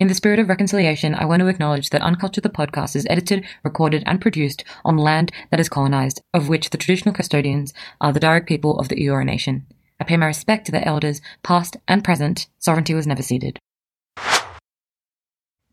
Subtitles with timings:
[0.00, 3.44] In the spirit of reconciliation, I want to acknowledge that Uncultured the podcast is edited,
[3.62, 8.18] recorded, and produced on land that is colonized, of which the traditional custodians are the
[8.18, 9.66] direct people of the Eora Nation.
[10.00, 12.46] I pay my respect to the elders, past and present.
[12.58, 13.58] Sovereignty was never ceded.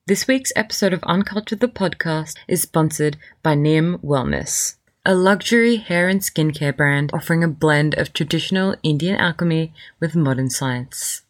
[0.07, 4.75] This week's episode of Uncultured the podcast is sponsored by Nim Wellness,
[5.05, 9.71] a luxury hair and skincare brand offering a blend of traditional Indian alchemy
[10.01, 11.21] with modern science.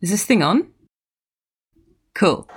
[0.00, 0.68] Is this thing on?
[2.14, 2.48] Cool.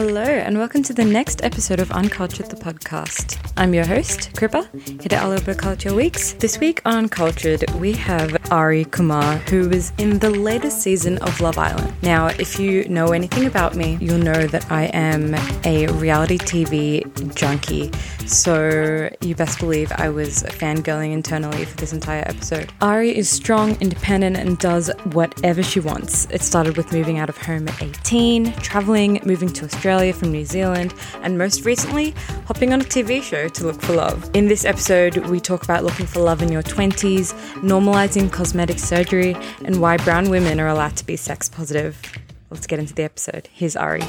[0.00, 3.36] Hello, and welcome to the next episode of Uncultured the podcast.
[3.56, 6.34] I'm your host, Kripa, here at Over Culture Weeks.
[6.34, 11.40] This week on Uncultured, we have Ari Kumar, who is in the latest season of
[11.40, 11.92] Love Island.
[12.00, 15.34] Now, if you know anything about me, you'll know that I am
[15.64, 17.90] a reality TV junkie,
[18.28, 22.72] so you best believe I was fangirling internally for this entire episode.
[22.80, 26.26] Ari is strong, independent, and does whatever she wants.
[26.30, 30.44] It started with moving out of home at 18, traveling, moving to Australia from New
[30.44, 32.10] Zealand, and most recently,
[32.46, 34.30] hopping on a TV show to look for love.
[34.34, 39.36] In this episode, we talk about looking for love in your 20s, normalizing cosmetic surgery,
[39.64, 42.00] and why brown women are allowed to be sex positive.
[42.50, 43.48] Let's get into the episode.
[43.52, 44.02] Here's Ari.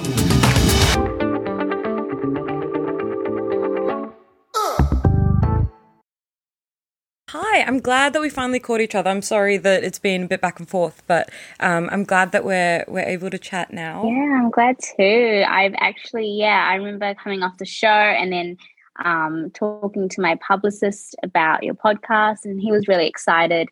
[7.32, 9.08] Hi, I'm glad that we finally caught each other.
[9.08, 12.44] I'm sorry that it's been a bit back and forth, but um, I'm glad that
[12.44, 14.04] we're we're able to chat now.
[14.04, 15.44] Yeah, I'm glad too.
[15.48, 18.58] I've actually, yeah, I remember coming off the show and then
[19.06, 23.70] um, talking to my publicist about your podcast, and he was really excited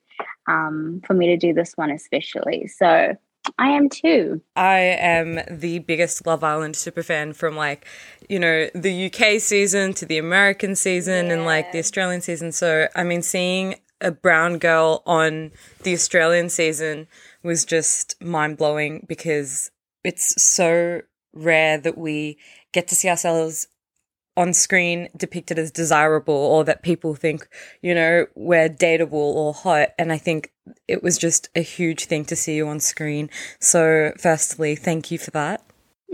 [0.48, 2.68] um, for me to do this one, especially.
[2.68, 3.16] So
[3.58, 4.42] I am too.
[4.56, 7.86] I am the biggest Love Island superfan from like,
[8.30, 11.34] you know, the UK season to the American season yeah.
[11.34, 12.52] and like the Australian season.
[12.52, 15.52] So, I mean, seeing a brown girl on
[15.84, 17.08] the Australian season
[17.44, 19.72] was just mind blowing because
[20.04, 21.02] it's so
[21.34, 22.38] rare that we
[22.74, 23.68] get to see ourselves
[24.38, 27.48] on screen depicted as desirable or that people think,
[27.82, 29.90] you know, we're dateable or hot.
[29.98, 30.54] And I think
[30.88, 33.30] it was just a huge thing to see you on screen.
[33.60, 35.64] So, firstly, thank you for that.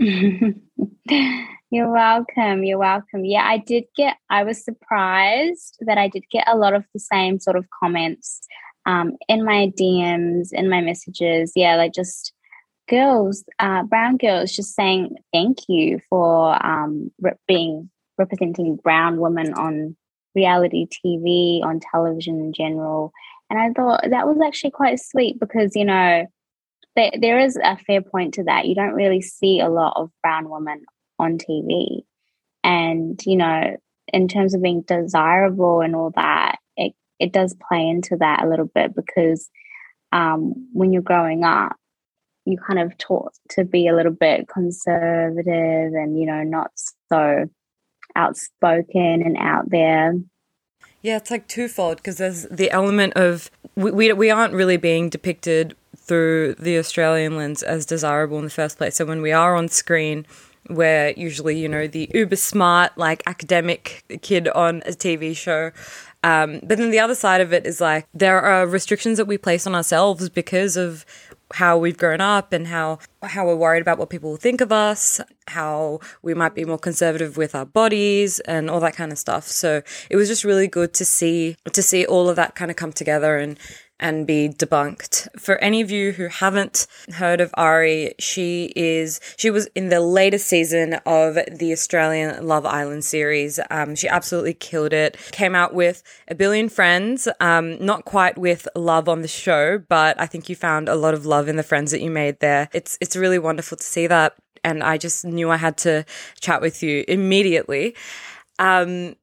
[1.70, 2.64] You're welcome.
[2.64, 3.24] You're welcome.
[3.24, 7.00] Yeah, I did get, I was surprised that I did get a lot of the
[7.00, 8.40] same sort of comments
[8.86, 11.52] um, in my DMs, in my messages.
[11.54, 12.32] Yeah, like just
[12.88, 17.10] girls, uh, brown girls, just saying thank you for um,
[17.48, 19.96] being representing brown women on
[20.34, 23.12] reality TV, on television in general.
[23.50, 26.26] And I thought that was actually quite sweet because, you know,
[26.96, 28.66] there, there is a fair point to that.
[28.66, 30.84] You don't really see a lot of brown women
[31.18, 32.02] on TV.
[32.62, 33.76] And, you know,
[34.12, 38.48] in terms of being desirable and all that, it, it does play into that a
[38.48, 39.48] little bit because
[40.12, 41.76] um, when you're growing up,
[42.46, 46.70] you kind of taught to be a little bit conservative and, you know, not
[47.10, 47.48] so
[48.16, 50.14] outspoken and out there.
[51.02, 55.10] Yeah, it's like twofold because there's the element of we, we, we aren't really being
[55.10, 58.96] depicted through the Australian lens as desirable in the first place.
[58.96, 60.26] So when we are on screen,
[60.68, 65.72] we're usually, you know, the uber smart, like academic kid on a TV show.
[66.22, 69.36] Um, but then the other side of it is like there are restrictions that we
[69.36, 71.04] place on ourselves because of
[71.52, 74.72] how we've grown up and how how we're worried about what people will think of
[74.72, 79.18] us, how we might be more conservative with our bodies and all that kind of
[79.18, 79.46] stuff.
[79.46, 82.76] So it was just really good to see to see all of that kind of
[82.76, 83.58] come together and
[84.04, 85.26] and be debunked.
[85.40, 90.00] For any of you who haven't heard of Ari, she is she was in the
[90.00, 93.58] latest season of the Australian Love Island series.
[93.70, 95.16] Um, she absolutely killed it.
[95.32, 97.26] Came out with a billion friends.
[97.40, 101.14] Um, not quite with love on the show, but I think you found a lot
[101.14, 102.68] of love in the friends that you made there.
[102.74, 106.04] It's it's really wonderful to see that, and I just knew I had to
[106.40, 107.96] chat with you immediately.
[108.58, 109.16] Um,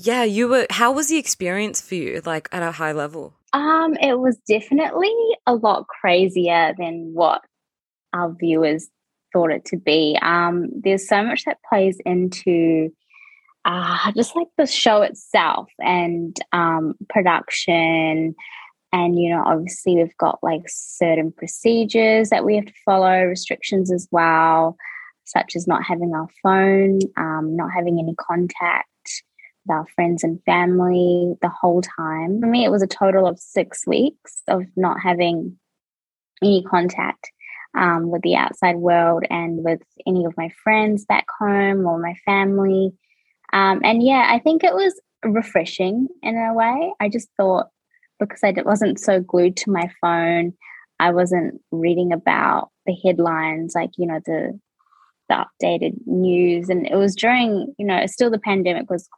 [0.00, 0.66] yeah, you were.
[0.70, 3.34] How was the experience for you, like at a high level?
[3.52, 5.14] Um, it was definitely
[5.46, 7.42] a lot crazier than what
[8.12, 8.88] our viewers
[9.32, 10.18] thought it to be.
[10.20, 12.90] Um, there's so much that plays into
[13.64, 18.34] uh, just like the show itself and um, production.
[18.92, 23.92] And, you know, obviously we've got like certain procedures that we have to follow, restrictions
[23.92, 24.76] as well,
[25.24, 28.88] such as not having our phone, um, not having any contact
[29.70, 32.40] our friends and family the whole time.
[32.40, 35.58] For me, it was a total of six weeks of not having
[36.42, 37.30] any contact
[37.76, 42.14] um, with the outside world and with any of my friends back home or my
[42.24, 42.92] family.
[43.52, 46.92] Um, and yeah, I think it was refreshing in a way.
[47.00, 47.66] I just thought
[48.18, 50.54] because I wasn't so glued to my phone,
[50.98, 54.58] I wasn't reading about the headlines, like, you know, the
[55.28, 56.68] the updated news.
[56.68, 59.08] And it was during, you know, still the pandemic was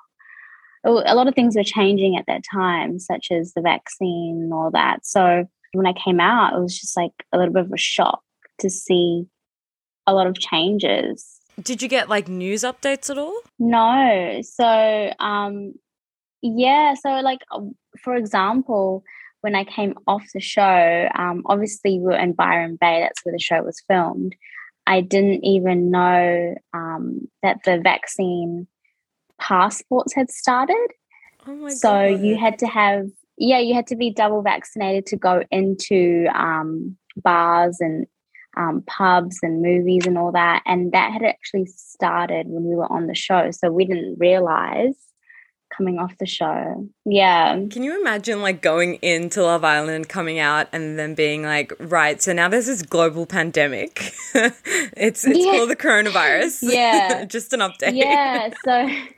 [0.85, 4.71] a lot of things were changing at that time, such as the vaccine and all
[4.73, 5.05] that.
[5.05, 8.23] So when I came out, it was just like a little bit of a shock
[8.61, 9.27] to see
[10.07, 11.41] a lot of changes.
[11.61, 13.39] Did you get like news updates at all?
[13.59, 14.41] No.
[14.43, 15.75] So, um,
[16.41, 16.95] yeah.
[16.95, 17.41] So, like,
[18.03, 19.03] for example,
[19.41, 23.33] when I came off the show, um, obviously we were in Byron Bay, that's where
[23.33, 24.35] the show was filmed.
[24.87, 28.67] I didn't even know um, that the vaccine
[29.41, 30.89] passports had started.
[31.47, 32.21] Oh so God.
[32.21, 33.07] you had to have,
[33.37, 38.07] yeah, you had to be double vaccinated to go into um, bars and
[38.57, 40.63] um, pubs and movies and all that.
[40.67, 43.51] And that had actually started when we were on the show.
[43.53, 44.95] So we didn't realize
[45.77, 46.89] coming off the show.
[47.05, 47.53] Yeah.
[47.71, 52.21] Can you imagine like going into Love Island, coming out, and then being like, right,
[52.21, 54.13] so now there's this global pandemic.
[54.35, 55.53] it's it's Yeah.
[55.53, 56.59] called the coronavirus.
[56.63, 57.25] Yeah.
[57.29, 57.95] Just an update.
[57.97, 58.51] Yeah.
[58.65, 58.89] So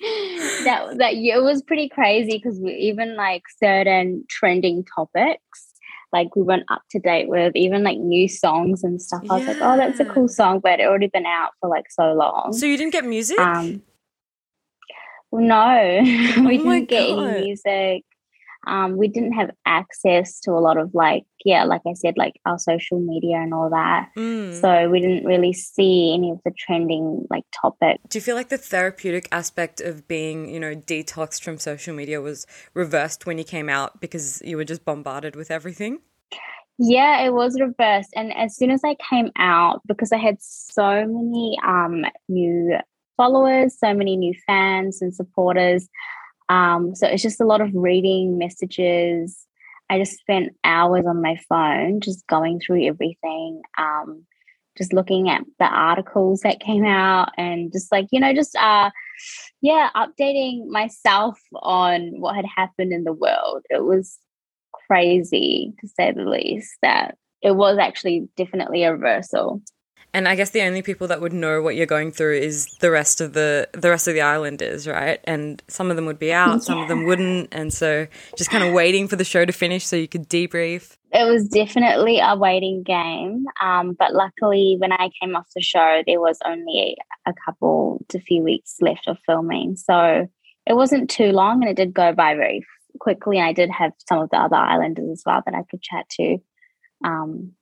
[0.00, 5.66] that that yeah, it was pretty crazy because we even like certain trending topics.
[6.12, 9.22] Like we weren't up to date with even like new songs and stuff.
[9.30, 11.86] I was like, oh, that's a cool song, but it already been out for like
[11.90, 12.52] so long.
[12.52, 13.38] So you didn't get music?
[13.38, 13.82] Um,
[15.32, 17.26] no, we Oh didn't get God.
[17.28, 18.04] any music.
[18.66, 22.34] Um, we didn't have access to a lot of like, yeah, like I said, like
[22.44, 24.10] our social media and all that.
[24.16, 24.60] Mm.
[24.60, 28.48] So we didn't really see any of the trending like topic Do you feel like
[28.48, 33.44] the therapeutic aspect of being, you know, detoxed from social media was reversed when you
[33.44, 36.00] came out because you were just bombarded with everything?
[36.78, 38.10] Yeah, it was reversed.
[38.16, 42.78] And as soon as I came out, because I had so many um, new
[43.18, 45.88] followers, so many new fans and supporters,
[46.50, 49.46] um, so it's just a lot of reading messages.
[49.88, 54.26] I just spent hours on my phone, just going through everything, um,
[54.76, 58.90] just looking at the articles that came out, and just like you know, just uh,
[59.60, 63.64] yeah, updating myself on what had happened in the world.
[63.70, 64.18] It was
[64.88, 69.62] crazy to say the least that it was actually definitely a reversal.
[70.12, 72.90] And I guess the only people that would know what you're going through is the
[72.90, 75.20] rest of the the rest of the islanders, right?
[75.24, 78.64] And some of them would be out, some of them wouldn't, and so just kind
[78.64, 80.96] of waiting for the show to finish so you could debrief.
[81.12, 83.44] It was definitely a waiting game.
[83.60, 86.96] Um, but luckily, when I came off the show, there was only
[87.26, 89.76] a couple to few weeks left of filming.
[89.76, 90.28] So
[90.66, 92.64] it wasn't too long and it did go by very
[93.00, 93.38] quickly.
[93.38, 96.08] And I did have some of the other islanders as well that I could chat
[96.10, 96.38] to
[97.04, 97.52] um,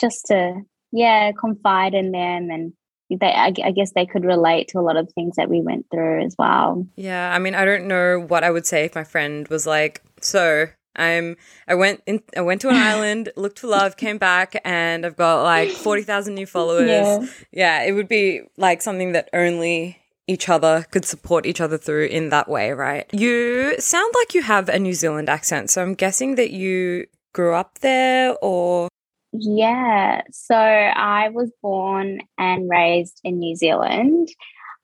[0.00, 0.60] just to,
[0.92, 2.50] yeah, confide in them.
[2.50, 2.72] And
[3.10, 5.86] they, I, I guess they could relate to a lot of things that we went
[5.90, 6.86] through as well.
[6.96, 10.02] Yeah, I mean, I don't know what I would say if my friend was like,
[10.20, 11.36] "So, I'm
[11.66, 15.16] I went in I went to an island, looked for love, came back, and I've
[15.16, 17.26] got like 40,000 new followers." Yeah.
[17.52, 19.98] yeah, it would be like something that only
[20.28, 23.12] each other could support each other through in that way, right?
[23.12, 27.54] You sound like you have a New Zealand accent, so I'm guessing that you grew
[27.54, 28.88] up there or
[29.32, 34.28] Yeah, so I was born and raised in New Zealand,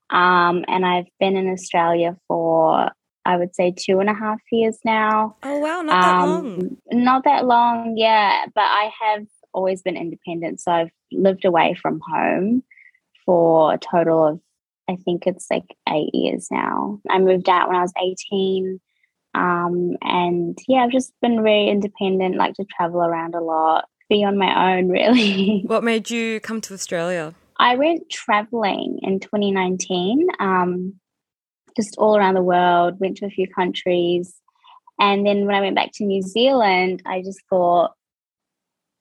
[0.09, 2.89] um, and I've been in Australia for
[3.25, 5.35] I would say two and a half years now.
[5.43, 6.77] Oh wow, not that Um, long.
[6.91, 11.99] Not that long, yeah, but I have always been independent, so I've lived away from
[12.11, 12.63] home
[13.25, 14.39] for a total of
[14.89, 16.99] I think it's like eight years now.
[17.07, 18.79] I moved out when I was eighteen.
[19.35, 24.23] Um, and yeah, I've just been very independent, like to travel around a lot, be
[24.23, 25.63] on my own, really.
[25.67, 27.33] What made you come to Australia?
[27.57, 30.95] I went traveling in 2019, um,
[31.75, 34.33] just all around the world, went to a few countries.
[34.99, 37.91] And then when I went back to New Zealand, I just thought,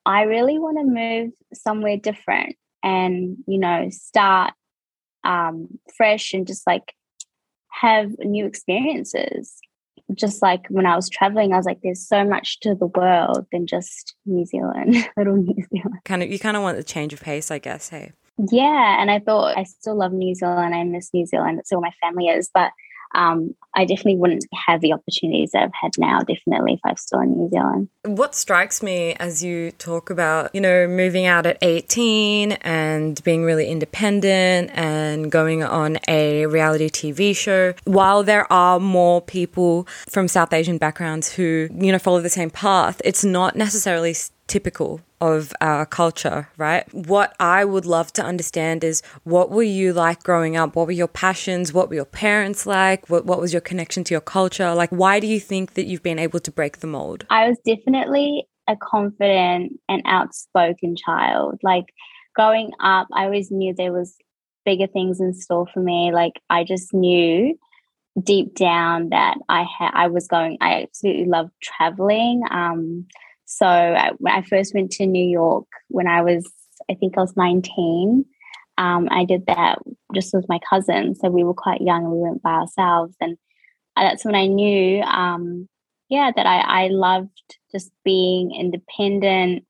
[0.04, 4.54] I really want to move somewhere different and, you know, start
[5.24, 6.94] um, fresh and just like
[7.70, 9.54] have new experiences.
[10.14, 13.46] Just like when I was traveling, I was like, there's so much to the world
[13.52, 15.98] than just New Zealand, little New Zealand.
[16.04, 18.12] Kind of you kind of want the change of pace, I guess, hey.
[18.50, 20.74] Yeah, and I thought I still love New Zealand.
[20.74, 21.58] I miss New Zealand.
[21.58, 22.70] It's where my family is, but
[23.14, 26.20] um, I definitely wouldn't have the opportunities that I've had now.
[26.20, 27.88] Definitely, if I was still in New Zealand.
[28.04, 33.44] What strikes me as you talk about, you know, moving out at 18 and being
[33.44, 40.28] really independent and going on a reality TV show, while there are more people from
[40.28, 44.14] South Asian backgrounds who, you know, follow the same path, it's not necessarily
[44.48, 46.92] typical of our culture, right?
[46.92, 50.74] What I would love to understand is what were you like growing up?
[50.74, 51.72] What were your passions?
[51.72, 53.08] What were your parents like?
[53.08, 54.74] What, what was your connection to your culture?
[54.74, 57.26] Like, why do you think that you've been able to break the mold?
[57.30, 61.60] I was definitely a confident and outspoken child.
[61.62, 61.86] Like,
[62.34, 64.16] growing up, I always knew there was
[64.64, 66.10] bigger things in store for me.
[66.12, 67.58] Like, I just knew
[68.22, 73.06] deep down that I had I was going I absolutely loved traveling um
[73.50, 76.46] so I, when I first went to New York when I was,
[76.90, 78.26] I think I was 19,
[78.76, 79.78] um, I did that
[80.14, 81.14] just with my cousin.
[81.14, 83.16] So we were quite young and we went by ourselves.
[83.22, 83.38] And
[83.96, 85.66] that's when I knew, um,
[86.10, 89.64] yeah, that I, I loved just being independent,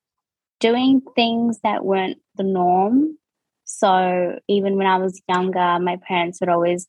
[0.59, 3.17] doing things that weren't the norm.
[3.63, 6.89] So even when I was younger, my parents would always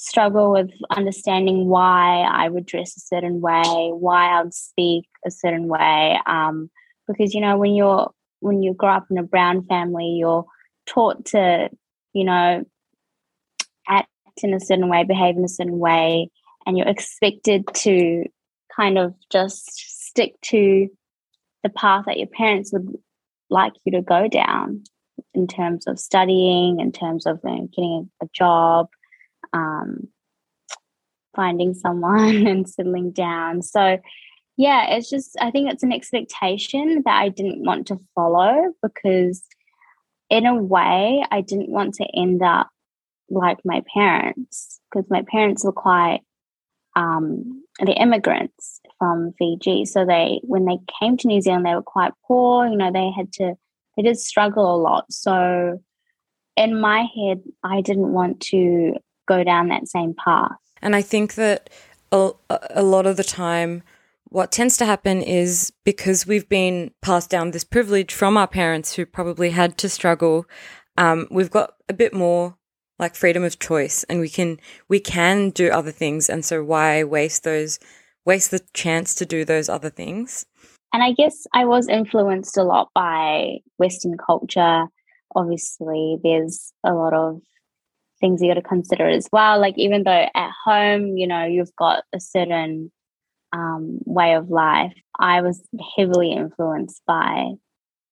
[0.00, 5.30] struggle with understanding why I would dress a certain way, why I would speak a
[5.30, 6.18] certain way.
[6.24, 6.70] Um,
[7.06, 10.46] because you know, when you're when you grow up in a brown family, you're
[10.86, 11.68] taught to,
[12.14, 12.64] you know,
[13.86, 14.08] act
[14.42, 16.30] in a certain way, behave in a certain way,
[16.66, 18.24] and you're expected to
[18.74, 19.66] kind of just
[20.06, 20.88] stick to
[21.62, 22.96] the path that your parents would
[23.50, 24.82] like you to go down
[25.34, 28.88] in terms of studying, in terms of you know, getting a job,
[29.52, 30.08] um,
[31.34, 33.62] finding someone and settling down.
[33.62, 33.98] So,
[34.56, 39.42] yeah, it's just, I think it's an expectation that I didn't want to follow because,
[40.28, 42.68] in a way, I didn't want to end up
[43.30, 46.20] like my parents because my parents were quite,
[46.96, 49.86] um, they're immigrants from Fiji.
[49.86, 52.66] So, they, when they came to New Zealand, they were quite poor.
[52.66, 53.54] You know, they had to,
[53.96, 55.10] they did struggle a lot.
[55.10, 55.80] So,
[56.56, 58.96] in my head, I didn't want to
[59.30, 60.56] go down that same path.
[60.82, 61.70] And I think that
[62.10, 62.32] a,
[62.70, 63.82] a lot of the time,
[64.24, 68.94] what tends to happen is because we've been passed down this privilege from our parents
[68.94, 70.46] who probably had to struggle,
[70.96, 72.56] um, we've got a bit more
[72.98, 74.58] like freedom of choice and we can
[74.88, 76.28] we can do other things.
[76.28, 77.78] And so why waste those
[78.26, 80.44] waste the chance to do those other things?
[80.92, 84.84] And i guess i was influenced a lot by western culture.
[85.34, 87.40] Obviously there's a lot of
[88.20, 89.60] things you got to consider as well.
[89.60, 92.92] Like even though at home, you know, you've got a certain
[93.52, 95.60] um, way of life, I was
[95.96, 97.52] heavily influenced by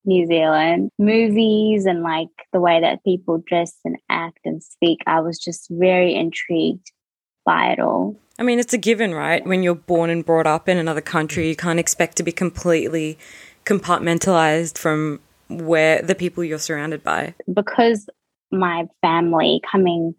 [0.05, 5.01] New Zealand movies and like the way that people dress and act and speak.
[5.07, 6.91] I was just very intrigued
[7.45, 8.19] by it all.
[8.39, 9.45] I mean, it's a given, right?
[9.45, 13.19] When you're born and brought up in another country, you can't expect to be completely
[13.65, 17.35] compartmentalized from where the people you're surrounded by.
[17.53, 18.09] Because
[18.51, 20.15] my family coming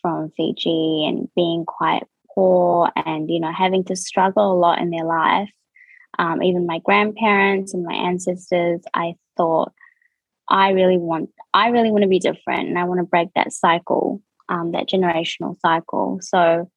[0.00, 4.90] from Fiji and being quite poor and, you know, having to struggle a lot in
[4.90, 5.50] their life.
[6.18, 9.72] Um, even my grandparents and my ancestors, I thought
[10.48, 13.52] I really want, I really want to be different and I want to break that
[13.52, 16.18] cycle, um, that generational cycle.
[16.20, 16.70] So,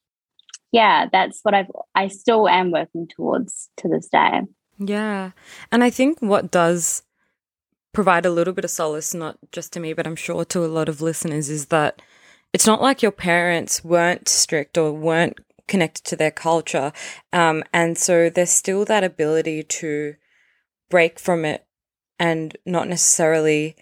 [0.72, 4.42] yeah, that's what I've, I still am working towards to this day.
[4.80, 5.32] Yeah.
[5.72, 7.02] And I think what does
[7.96, 10.68] provide a little bit of solace, not just to me, but I'm sure to a
[10.68, 12.02] lot of listeners, is that
[12.54, 16.94] it's not like your parents weren't strict or weren't connected to their culture.
[17.34, 20.16] Um, and so there's still that ability to
[20.90, 21.66] break from it
[22.20, 23.76] and not necessarily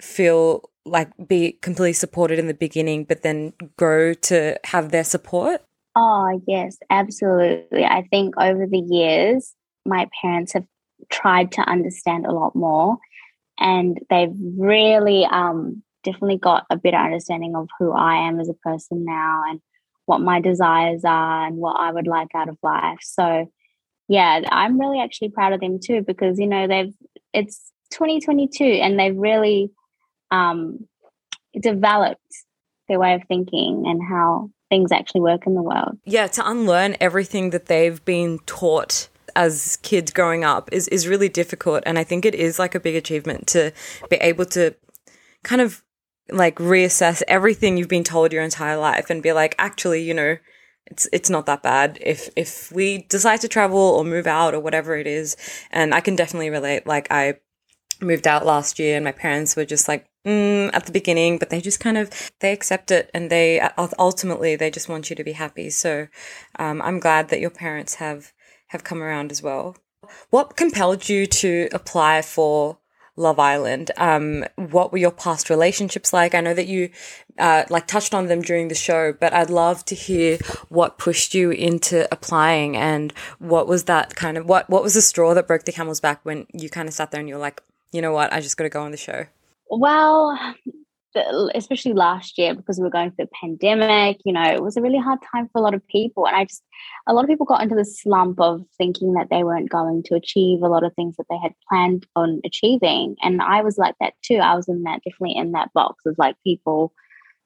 [0.00, 5.62] feel like be completely supported in the beginning, but then grow to have their support.
[5.94, 7.84] Oh, yes, absolutely.
[7.84, 9.54] I think over the years,
[9.86, 10.66] my parents have
[11.10, 12.96] tried to understand a lot more
[13.58, 18.54] and they've really um, definitely got a better understanding of who I am as a
[18.54, 19.60] person now and
[20.06, 22.98] what my desires are and what I would like out of life.
[23.02, 23.50] So,
[24.08, 26.92] yeah, I'm really actually proud of them too because you know they've
[27.32, 29.70] it's 2022 and they've really
[30.30, 30.86] um,
[31.60, 32.20] developed
[32.88, 35.98] their way of thinking and how things actually work in the world.
[36.04, 41.28] Yeah, to unlearn everything that they've been taught as kids growing up is is really
[41.28, 41.82] difficult.
[41.86, 43.72] And I think it is like a big achievement to
[44.10, 44.74] be able to
[45.42, 45.82] kind of
[46.30, 50.36] like reassess everything you've been told your entire life and be like actually you know
[50.86, 51.98] it's it's not that bad.
[52.00, 55.36] If if we decide to travel or move out or whatever it is
[55.70, 56.86] and I can definitely relate.
[56.86, 57.38] Like I
[58.00, 61.50] moved out last year and my parents were just like mm, at the beginning but
[61.50, 63.60] they just kind of they accept it and they
[63.98, 65.70] ultimately they just want you to be happy.
[65.70, 66.08] So
[66.58, 68.32] um, i'm glad that your parents have
[68.72, 69.76] have come around as well.
[70.30, 72.78] What compelled you to apply for
[73.14, 73.90] Love Island.
[73.98, 76.34] Um, what were your past relationships like?
[76.34, 76.90] I know that you
[77.38, 80.38] uh, like touched on them during the show, but I'd love to hear
[80.70, 85.02] what pushed you into applying and what was that kind of what what was the
[85.02, 87.40] straw that broke the camel's back when you kind of sat there and you were
[87.40, 87.62] like,
[87.92, 89.26] you know what, I just got to go on the show.
[89.68, 90.38] Well,
[91.54, 94.82] especially last year because we were going through the pandemic you know it was a
[94.82, 96.26] really hard time for a lot of people.
[96.26, 96.62] And i just
[97.06, 100.14] a lot of people got into the slump of thinking that they weren't going to
[100.14, 103.16] achieve a lot of things that they had planned on achieving.
[103.22, 104.36] And i was like that too.
[104.36, 106.92] I was in that definitely in that box of like people.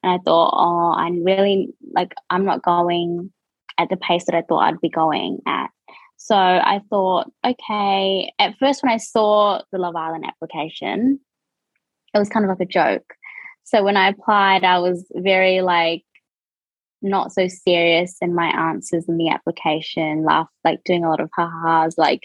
[0.03, 3.31] And i thought oh i'm really like i'm not going
[3.77, 5.69] at the pace that i thought i'd be going at.
[6.17, 8.31] So i thought okay.
[8.39, 11.19] At first when i saw the love island application
[12.13, 13.13] it was kind of like a joke
[13.67, 16.03] so when I applied, I was very like
[17.01, 21.29] not so serious in my answers in the application, laugh like doing a lot of
[21.35, 22.21] ha-has, like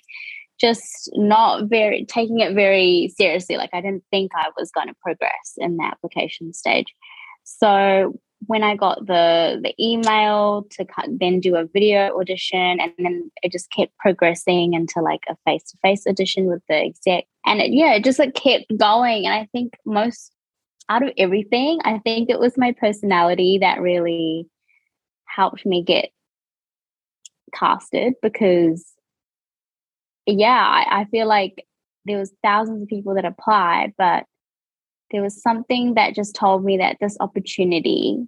[0.61, 3.57] just not very taking it very seriously.
[3.57, 6.95] Like I didn't think I was going to progress in the application stage.
[7.43, 13.33] So when I got the the email to then do a video audition, and then
[13.43, 17.61] it just kept progressing into like a face to face audition with the exec, and
[17.61, 19.27] it, yeah, it just like kept going.
[19.27, 20.32] And I think most
[20.89, 24.49] out of everything, I think it was my personality that really
[25.25, 26.11] helped me get
[27.55, 28.93] casted because
[30.27, 31.67] yeah, I, I feel like
[32.05, 34.25] there was thousands of people that applied, but
[35.11, 38.27] there was something that just told me that this opportunity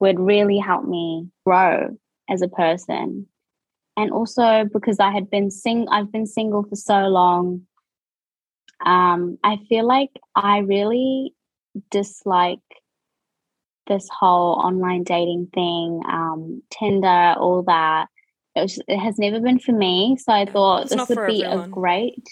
[0.00, 1.96] would really help me grow
[2.28, 3.26] as a person.
[3.96, 7.62] And also because I had been sing I've been single for so long.
[8.84, 11.34] Um, I feel like I really
[11.90, 12.60] dislike
[13.86, 18.06] this whole online dating thing, um, Tinder, all that.
[18.54, 20.16] It, was, it, has never been for me.
[20.18, 21.68] So I thought it's this would be everyone.
[21.68, 22.24] a great,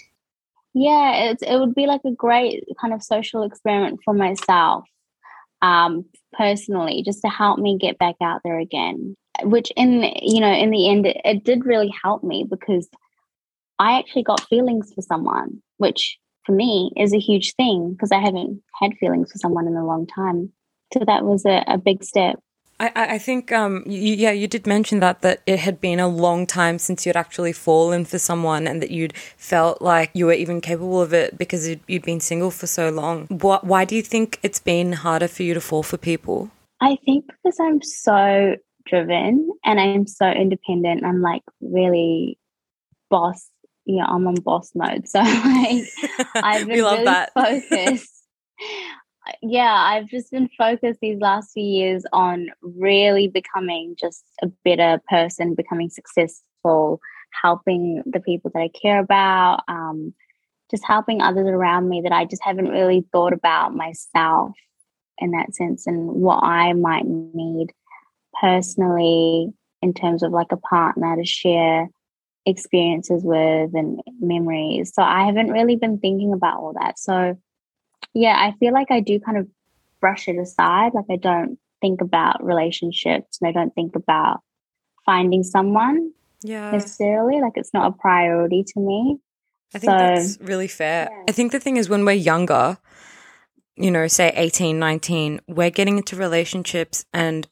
[0.73, 4.85] yeah, it's, it would be like a great kind of social experiment for myself,
[5.61, 9.15] um, personally, just to help me get back out there again.
[9.43, 12.89] Which in you know in the end it, it did really help me because
[13.77, 16.17] I actually got feelings for someone, which
[16.49, 19.85] for me is a huge thing because I haven't had feelings for someone in a
[19.85, 20.51] long time.
[20.91, 22.39] So that was a, a big step.
[22.79, 26.07] I, I think, um, you, yeah, you did mention that, that it had been a
[26.07, 30.33] long time since you'd actually fallen for someone and that you'd felt like you were
[30.33, 33.27] even capable of it because you'd, you'd been single for so long.
[33.27, 36.49] What, why do you think it's been harder for you to fall for people?
[36.81, 38.55] I think because I'm so
[38.87, 41.03] driven and I'm so independent.
[41.03, 42.39] I'm like really
[43.11, 43.49] boss
[43.97, 45.07] know, I'm on boss mode.
[45.07, 45.83] So like
[46.35, 47.31] I've been really that.
[47.33, 48.23] focused.
[49.41, 55.01] yeah, I've just been focused these last few years on really becoming just a better
[55.09, 56.99] person, becoming successful,
[57.41, 60.13] helping the people that I care about, um,
[60.71, 64.51] just helping others around me that I just haven't really thought about myself
[65.17, 67.73] in that sense and what I might need
[68.39, 69.49] personally
[69.81, 71.89] in terms of like a partner to share
[72.49, 74.91] experiences with and memories.
[74.93, 76.99] So I haven't really been thinking about all that.
[76.99, 77.37] So
[78.13, 79.47] yeah, I feel like I do kind of
[80.01, 80.93] brush it aside.
[80.93, 84.41] Like I don't think about relationships and I don't think about
[85.05, 86.71] finding someone yeah.
[86.71, 87.41] necessarily.
[87.41, 89.19] Like it's not a priority to me.
[89.73, 91.09] I think so, that's really fair.
[91.11, 91.23] Yeah.
[91.29, 92.77] I think the thing is when we're younger,
[93.75, 97.47] you know, say 18, 19, we're getting into relationships and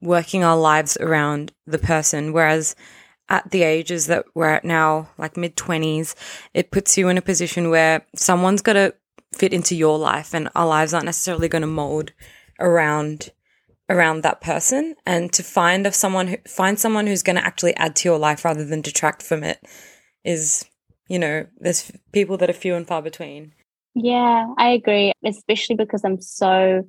[0.00, 2.32] working our lives around the person.
[2.32, 2.76] Whereas
[3.28, 6.14] at the ages that we're at now, like mid 20s,
[6.54, 8.94] it puts you in a position where someone's got to
[9.34, 12.12] fit into your life and our lives aren't necessarily going to mold
[12.60, 13.30] around
[13.88, 14.96] around that person.
[15.04, 18.18] And to find of someone who find someone who's going to actually add to your
[18.18, 19.60] life rather than detract from it
[20.24, 20.64] is
[21.08, 23.52] you know there's people that are few and far between.
[23.94, 26.86] Yeah i agree especially because i'm so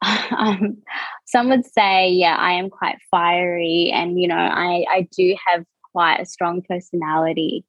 [0.36, 0.78] um,
[1.26, 5.64] some would say, yeah, I am quite fiery, and you know, I I do have
[5.92, 7.64] quite a strong personality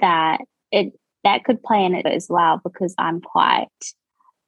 [0.00, 0.92] that it
[1.24, 3.68] that could play in it as well because I'm quite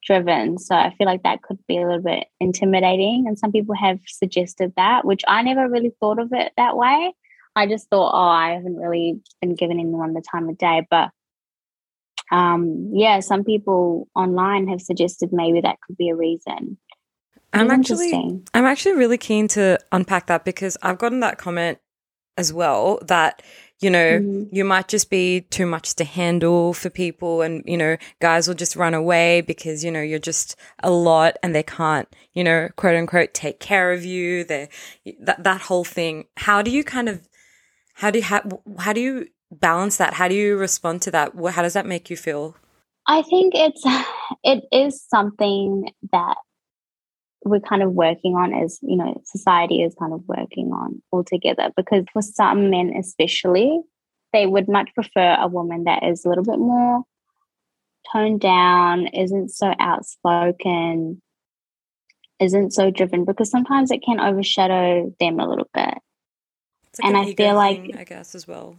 [0.05, 0.59] driven.
[0.59, 3.99] So I feel like that could be a little bit intimidating, and some people have
[4.07, 7.13] suggested that, which I never really thought of it that way.
[7.57, 11.11] I just thought, oh, I haven't really been giving anyone the time of day, but
[12.31, 16.77] um, yeah, some people online have suggested maybe that could be a reason.
[17.53, 18.13] I'm actually
[18.55, 21.79] I'm actually really keen to unpack that because I've gotten that comment
[22.37, 23.43] as well that
[23.81, 24.55] you know mm-hmm.
[24.55, 28.55] you might just be too much to handle for people and you know guys will
[28.55, 32.69] just run away because you know you're just a lot and they can't you know
[32.77, 34.45] quote unquote take care of you.
[34.45, 34.69] They
[35.21, 36.27] that that whole thing.
[36.37, 37.27] How do you kind of
[37.95, 38.43] how do you how,
[38.79, 40.15] how do you balance that?
[40.15, 41.33] How do you respond to that?
[41.53, 42.57] How does that make you feel?
[43.07, 43.83] I think it's
[44.45, 46.37] it is something that
[47.47, 51.71] we're kind of working on as you know society is kind of working on altogether
[51.77, 53.81] because for some men especially
[54.33, 57.03] they would much prefer a woman that is a little bit more
[58.13, 61.23] toned down isn't so outspoken
[62.39, 65.95] isn't so driven because sometimes it can overshadow them a little bit.
[66.99, 68.77] Like and i feel like i guess as well.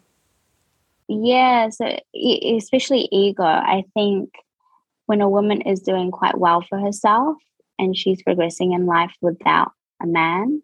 [1.08, 3.44] Yeah so especially ego.
[3.44, 4.30] I think
[5.06, 7.38] when a woman is doing quite well for herself
[7.80, 10.62] and she's progressing in life without a man,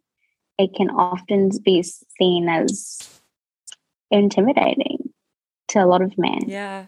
[0.57, 3.21] it can often be seen as
[4.11, 5.09] intimidating
[5.69, 6.41] to a lot of men.
[6.47, 6.87] Yeah.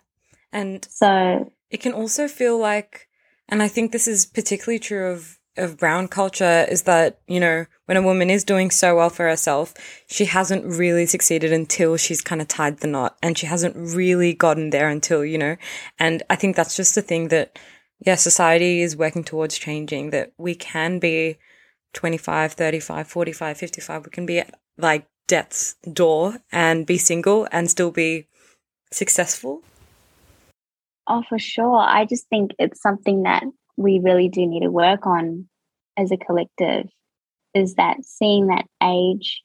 [0.51, 3.07] And so it can also feel like
[3.47, 7.65] and I think this is particularly true of of brown culture is that, you know,
[7.85, 9.73] when a woman is doing so well for herself,
[10.07, 14.33] she hasn't really succeeded until she's kind of tied the knot and she hasn't really
[14.33, 15.55] gotten there until, you know,
[15.97, 17.57] and I think that's just the thing that
[17.99, 21.37] yeah, society is working towards changing that we can be
[21.93, 24.05] 25, 35, 45, 55.
[24.05, 28.27] We can be at like death's door and be single and still be
[28.91, 29.61] successful.
[31.07, 31.77] Oh, for sure.
[31.77, 33.43] I just think it's something that
[33.77, 35.47] we really do need to work on
[35.97, 36.89] as a collective
[37.53, 39.41] is that seeing that age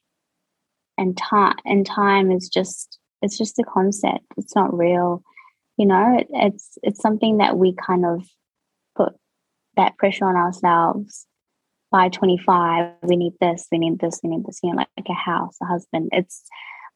[0.97, 5.23] and time and time is just it's just a concept it's not real
[5.77, 8.23] you know it, it's it's something that we kind of
[9.77, 11.27] that pressure on ourselves.
[11.91, 15.09] By 25 we need this we need this we need this you know like, like
[15.09, 16.09] a house a husband.
[16.13, 16.43] It's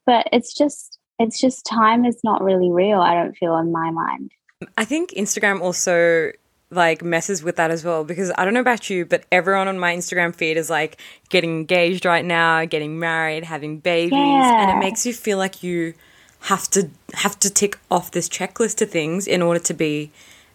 [0.06, 3.92] but it's just it's just time is not really real i don't feel in my
[3.92, 4.32] mind.
[4.78, 6.32] I think instagram also
[6.72, 9.80] like messes with that as well because I don't know about you, but everyone on
[9.80, 14.64] my Instagram feed is like getting engaged right now, getting married, having babies, yeah.
[14.64, 15.94] and it makes you feel like you
[16.42, 20.12] have to have to tick off this checklist of things in order to be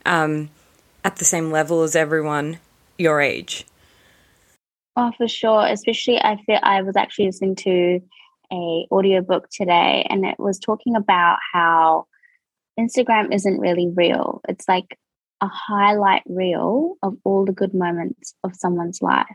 [0.06, 0.50] um,
[1.04, 2.58] at the same level as everyone
[2.98, 3.64] your age.
[4.96, 5.66] Oh, for sure.
[5.66, 8.00] Especially, I feel I was actually listening to
[8.52, 12.06] a audiobook today, and it was talking about how
[12.78, 14.40] Instagram isn't really real.
[14.48, 14.98] It's like
[15.40, 19.26] a highlight reel of all the good moments of someone's life.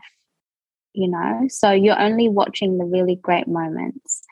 [0.92, 4.22] You know, so you're only watching the really great moments.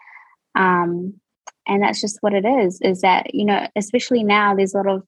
[0.55, 1.21] Um,
[1.67, 4.87] and that's just what it is, is that, you know, especially now, there's a lot
[4.87, 5.03] of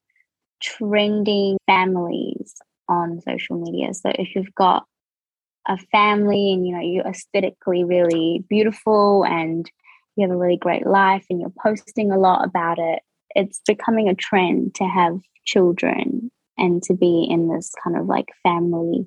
[0.66, 2.54] trending families
[2.88, 3.94] on social media.
[3.94, 4.84] So if you've got
[5.68, 9.68] a family and you know you're aesthetically really beautiful and
[10.14, 13.00] you have a really great life and you're posting a lot about it,
[13.34, 18.28] it's becoming a trend to have children and to be in this kind of like
[18.42, 19.06] family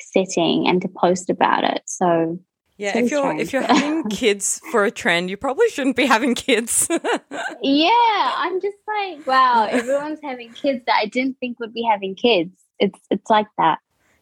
[0.00, 1.82] setting and to post about it.
[1.86, 2.38] So
[2.76, 6.34] yeah, if you're if you're having kids for a trend, you probably shouldn't be having
[6.34, 6.88] kids.
[7.62, 12.14] yeah, I'm just like, wow, everyone's having kids that I didn't think would be having
[12.14, 12.52] kids.
[12.78, 13.78] It's it's like that.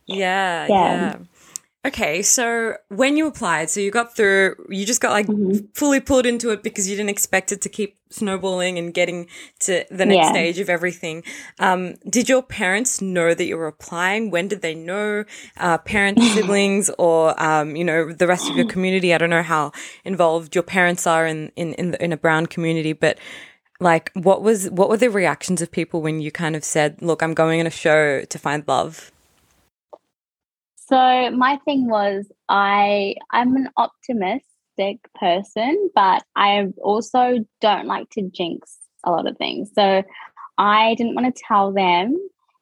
[0.06, 0.68] Yeah, yeah.
[0.68, 1.18] yeah.
[1.84, 5.66] Okay, so when you applied, so you got through, you just got like mm-hmm.
[5.74, 9.26] fully pulled into it because you didn't expect it to keep snowballing and getting
[9.60, 10.30] to the next yeah.
[10.30, 11.24] stage of everything.
[11.58, 14.30] Um, did your parents know that you were applying?
[14.30, 15.24] When did they know?
[15.56, 19.12] Uh, parents, siblings, or um, you know the rest of your community?
[19.12, 19.72] I don't know how
[20.04, 23.18] involved your parents are in in in, the, in a brown community, but
[23.80, 27.24] like, what was what were the reactions of people when you kind of said, "Look,
[27.24, 29.10] I'm going on a show to find love"?
[30.92, 38.28] So my thing was I I'm an optimistic person, but I also don't like to
[38.30, 39.70] jinx a lot of things.
[39.74, 40.02] So
[40.58, 42.14] I didn't want to tell them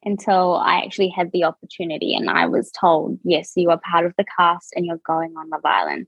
[0.04, 4.14] until I actually had the opportunity and I was told, yes, you are part of
[4.16, 6.06] the cast and you're going on Love Island.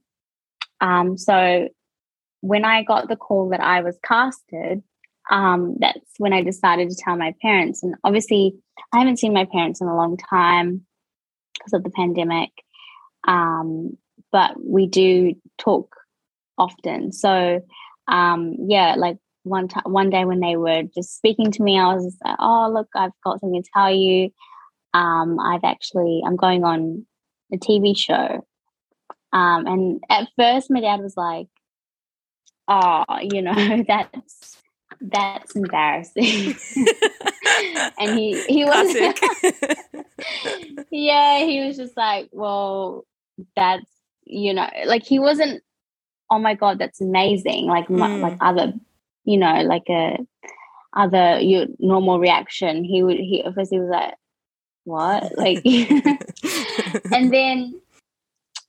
[0.79, 1.67] Um, so
[2.39, 4.81] when I got the call that I was casted,
[5.29, 7.83] um, that's when I decided to tell my parents.
[7.83, 8.55] And obviously,
[8.93, 10.85] I haven't seen my parents in a long time
[11.53, 12.51] because of the pandemic.
[13.27, 13.97] Um,
[14.31, 15.95] but we do talk
[16.57, 17.11] often.
[17.11, 17.61] So
[18.07, 21.93] um, yeah, like one time, one day when they were just speaking to me, I
[21.93, 24.31] was like, "Oh, look, I've got something to tell you.
[24.93, 27.05] Um, I've actually I'm going on
[27.53, 28.45] a TV show."
[29.31, 31.47] Um, and at first, my dad was like,
[32.67, 34.57] "Oh, you know, that's
[35.01, 36.55] that's embarrassing."
[37.99, 38.95] and he he was
[40.91, 43.05] yeah he was just like well
[43.55, 43.89] that's
[44.25, 45.61] you know like he wasn't
[46.29, 48.21] oh my god that's amazing like mm.
[48.21, 48.73] like other
[49.25, 50.17] you know like a
[50.95, 52.83] other your normal reaction.
[52.83, 54.13] He would he first he was like
[54.85, 55.37] what?
[55.37, 55.65] Like
[57.11, 57.79] and then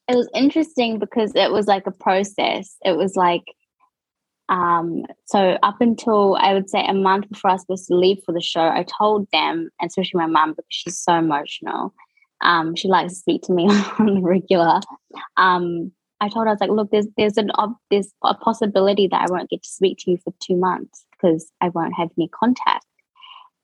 [0.09, 2.77] it was interesting because it was like a process.
[2.85, 3.45] It was like
[4.49, 8.23] Um, so up until I would say a month before I was supposed to leave
[8.25, 11.95] for the show, I told them, and especially my mum, because she's so emotional.
[12.43, 14.81] Um, she likes to speak to me on the regular.
[15.37, 17.51] Um, I told her I was like, look, there's there's an
[17.91, 21.51] there's a possibility that I won't get to speak to you for two months because
[21.61, 22.87] I won't have any contact.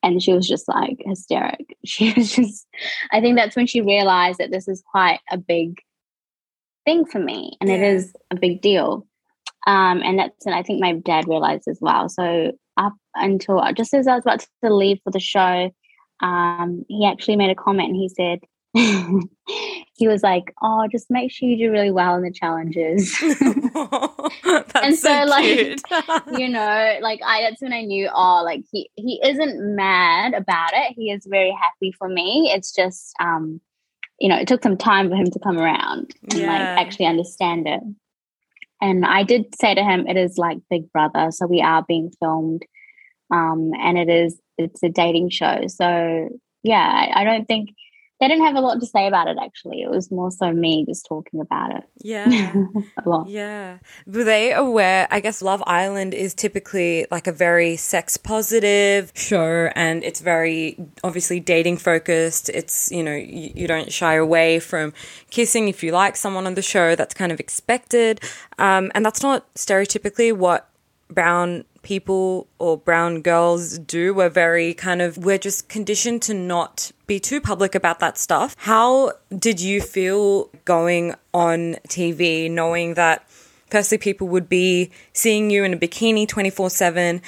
[0.03, 1.77] And she was just like hysteric.
[1.85, 2.67] She was just,
[3.13, 5.81] I think that's when she realized that this is quite a big
[6.85, 7.77] thing for me, and yeah.
[7.77, 9.07] it is a big deal.
[9.67, 12.09] Um, and that's and I think my dad realized as well.
[12.09, 15.71] So up until just as I was about to leave for the show,
[16.23, 18.41] um, he actually made a comment and he said,
[19.95, 24.95] he was like, "Oh, just make sure you do really well in the challenges." and
[24.95, 25.81] so, so like,
[26.39, 30.71] you know, like I that's when I knew, oh, like he he isn't mad about
[30.73, 30.95] it.
[30.97, 32.53] He is very happy for me.
[32.55, 33.61] It's just, um,
[34.21, 36.47] you know, it took some time for him to come around and yeah.
[36.47, 37.81] like actually understand it.
[38.81, 42.11] And I did say to him, it is like Big Brother, so we are being
[42.19, 42.63] filmed,
[43.33, 45.67] um, and it is it's a dating show.
[45.67, 46.29] So
[46.63, 47.71] yeah, I, I don't think
[48.21, 49.81] they didn't have a lot to say about it actually.
[49.81, 51.85] It was more so me just talking about it.
[52.03, 52.53] Yeah.
[53.05, 53.29] a lot.
[53.29, 53.79] Yeah.
[54.07, 55.09] Were they aware?
[55.11, 60.77] I guess Love Island is typically like a very sex positive show and it's very
[61.03, 62.51] obviously dating focused.
[62.51, 64.93] It's, you know, you, you don't shy away from
[65.31, 66.95] kissing if you like someone on the show.
[66.95, 68.21] That's kind of expected.
[68.59, 70.69] Um, and that's not stereotypically what
[71.09, 74.13] brown people or brown girls do.
[74.15, 78.55] We're very kind of, we're just conditioned to not be too public about that stuff.
[78.59, 83.27] How did you feel going on TV knowing that?
[83.71, 87.23] Firstly, people would be seeing you in a bikini 24 um, 7.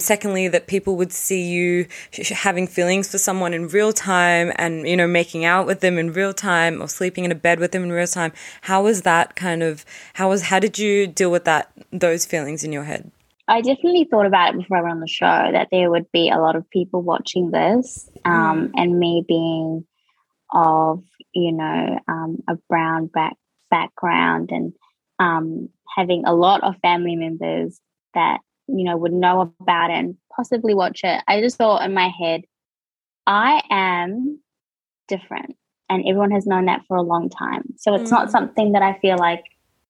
[0.00, 1.86] Secondly, that people would see you
[2.30, 6.12] having feelings for someone in real time and, you know, making out with them in
[6.12, 8.32] real time or sleeping in a bed with them in real time.
[8.62, 12.62] How was that kind of, how was, how did you deal with that, those feelings
[12.64, 13.10] in your head?
[13.48, 16.28] I definitely thought about it before I went on the show that there would be
[16.28, 18.70] a lot of people watching this, um, mm.
[18.76, 19.86] and me being
[20.52, 23.36] of you know um, a brown back
[23.70, 24.72] background and
[25.18, 27.80] um, having a lot of family members
[28.14, 31.22] that you know would know about it and possibly watch it.
[31.26, 32.42] I just thought in my head,
[33.26, 34.40] I am
[35.08, 35.56] different,
[35.88, 37.62] and everyone has known that for a long time.
[37.78, 38.12] So it's mm.
[38.12, 39.44] not something that I feel like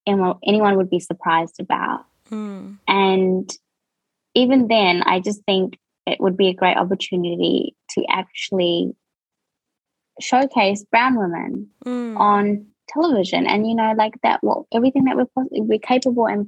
[0.07, 2.05] anyone would be surprised about.
[2.31, 2.77] Mm.
[2.87, 3.49] And
[4.35, 8.93] even then, I just think it would be a great opportunity to actually
[10.21, 12.17] showcase brown women mm.
[12.17, 16.47] on television and you know like that what everything that we're we're capable and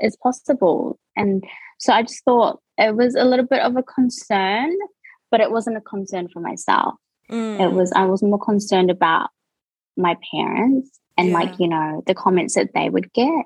[0.00, 1.44] is possible and
[1.78, 4.74] so i just thought it was a little bit of a concern
[5.30, 6.94] but it wasn't a concern for myself
[7.30, 7.60] mm.
[7.60, 9.28] it was i was more concerned about
[9.96, 11.34] my parents and yeah.
[11.34, 13.44] like you know the comments that they would get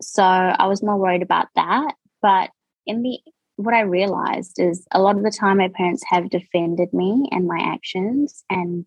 [0.00, 1.94] so I was more worried about that.
[2.22, 2.50] But
[2.86, 3.18] in the
[3.56, 7.46] what I realized is a lot of the time my parents have defended me and
[7.46, 8.86] my actions and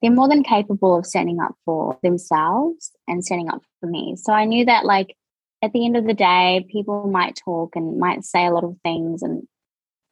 [0.00, 4.16] they're more than capable of standing up for themselves and standing up for me.
[4.16, 5.16] So I knew that like
[5.62, 8.76] at the end of the day, people might talk and might say a lot of
[8.82, 9.46] things and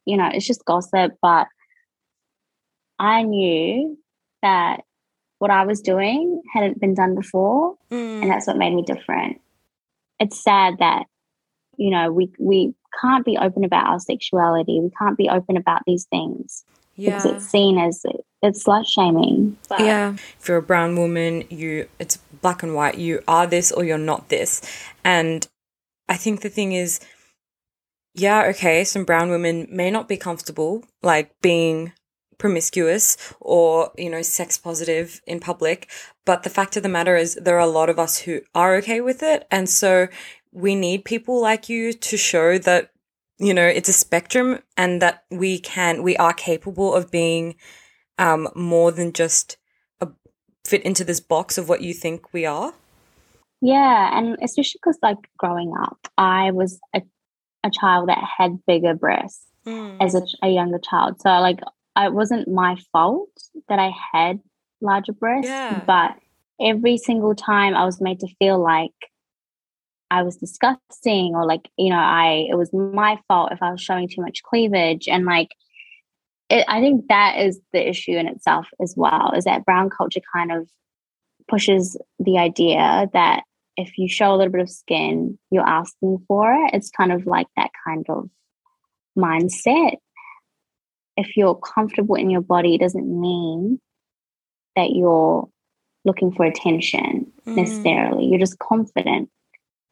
[0.05, 1.47] you know, it's just gossip, but
[2.97, 3.97] I knew
[4.41, 4.81] that
[5.39, 8.21] what I was doing hadn't been done before mm.
[8.21, 9.41] and that's what made me different
[10.21, 11.05] it's sad that
[11.77, 14.79] you know we we can't be open about our sexuality.
[14.79, 16.63] We can't be open about these things.
[16.95, 17.15] Yeah.
[17.15, 18.03] because it's seen as
[18.43, 19.57] it's slut shaming.
[19.67, 19.79] But.
[19.79, 20.13] yeah.
[20.39, 22.97] If you're a brown woman you it's black and white.
[22.97, 24.61] You are this or you're not this.
[25.03, 25.47] And
[26.09, 26.99] i think the thing is
[28.13, 31.93] yeah okay some brown women may not be comfortable like being
[32.41, 35.87] promiscuous or, you know, sex positive in public.
[36.25, 38.75] But the fact of the matter is, there are a lot of us who are
[38.77, 39.47] okay with it.
[39.51, 40.07] And so
[40.51, 42.91] we need people like you to show that,
[43.37, 47.55] you know, it's a spectrum and that we can, we are capable of being
[48.17, 49.57] um, more than just
[50.01, 50.07] a,
[50.65, 52.73] fit into this box of what you think we are.
[53.61, 54.17] Yeah.
[54.17, 57.03] And especially because, like, growing up, I was a,
[57.63, 59.45] a child that had bigger breasts.
[59.63, 59.97] Mm.
[60.01, 61.21] as a, a, younger child.
[61.21, 61.59] So like
[61.97, 63.29] it wasn't my fault
[63.67, 64.39] that I had
[64.81, 65.83] larger breasts, yeah.
[65.85, 66.15] but
[66.59, 68.93] every single time I was made to feel like
[70.09, 73.81] I was disgusting or like, you know, I it was my fault if I was
[73.81, 75.49] showing too much cleavage and like
[76.49, 80.21] it, I think that is the issue in itself as well is that brown culture
[80.33, 80.69] kind of
[81.47, 83.43] pushes the idea that
[83.77, 86.71] if you show a little bit of skin, you're asking for it.
[86.73, 88.29] It's kind of like that kind of
[89.17, 89.95] mindset
[91.17, 93.79] if you're comfortable in your body, it doesn't mean
[94.75, 95.49] that you're
[96.05, 97.55] looking for attention mm.
[97.55, 98.25] necessarily.
[98.25, 99.29] You're just confident.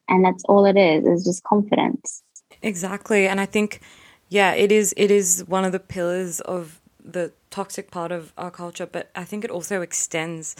[0.10, 2.24] and that's all it is is just confidence
[2.62, 3.80] exactly and i think
[4.28, 8.52] yeah it is it is one of the pillars of the toxic part of our
[8.52, 10.56] culture but i think it also extends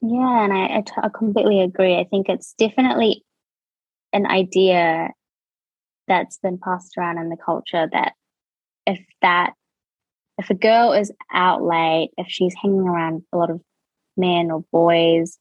[0.00, 3.24] yeah and I, I, t- I completely agree i think it's definitely
[4.12, 5.10] an idea
[6.06, 8.14] that's been passed around in the culture that
[8.86, 9.52] if that
[10.38, 13.60] if a girl is out late if she's hanging around a lot of
[14.16, 15.38] men or boys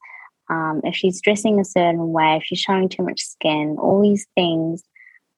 [0.50, 4.28] um, if she's dressing a certain way, if she's showing too much skin, all these
[4.36, 4.84] things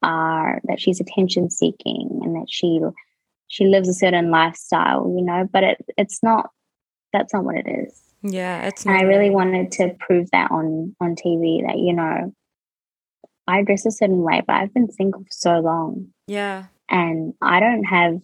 [0.02, 2.80] are that she's attention seeking and that she
[3.48, 5.48] she lives a certain lifestyle, you know.
[5.52, 6.52] But it it's not.
[7.12, 8.00] That's not what it is.
[8.22, 8.86] Yeah, it's.
[8.86, 12.34] And I really wanted to prove that on on TV that you know,
[13.48, 16.10] I dress a certain way, but I've been single for so long.
[16.28, 16.66] Yeah.
[16.92, 18.20] And I don't have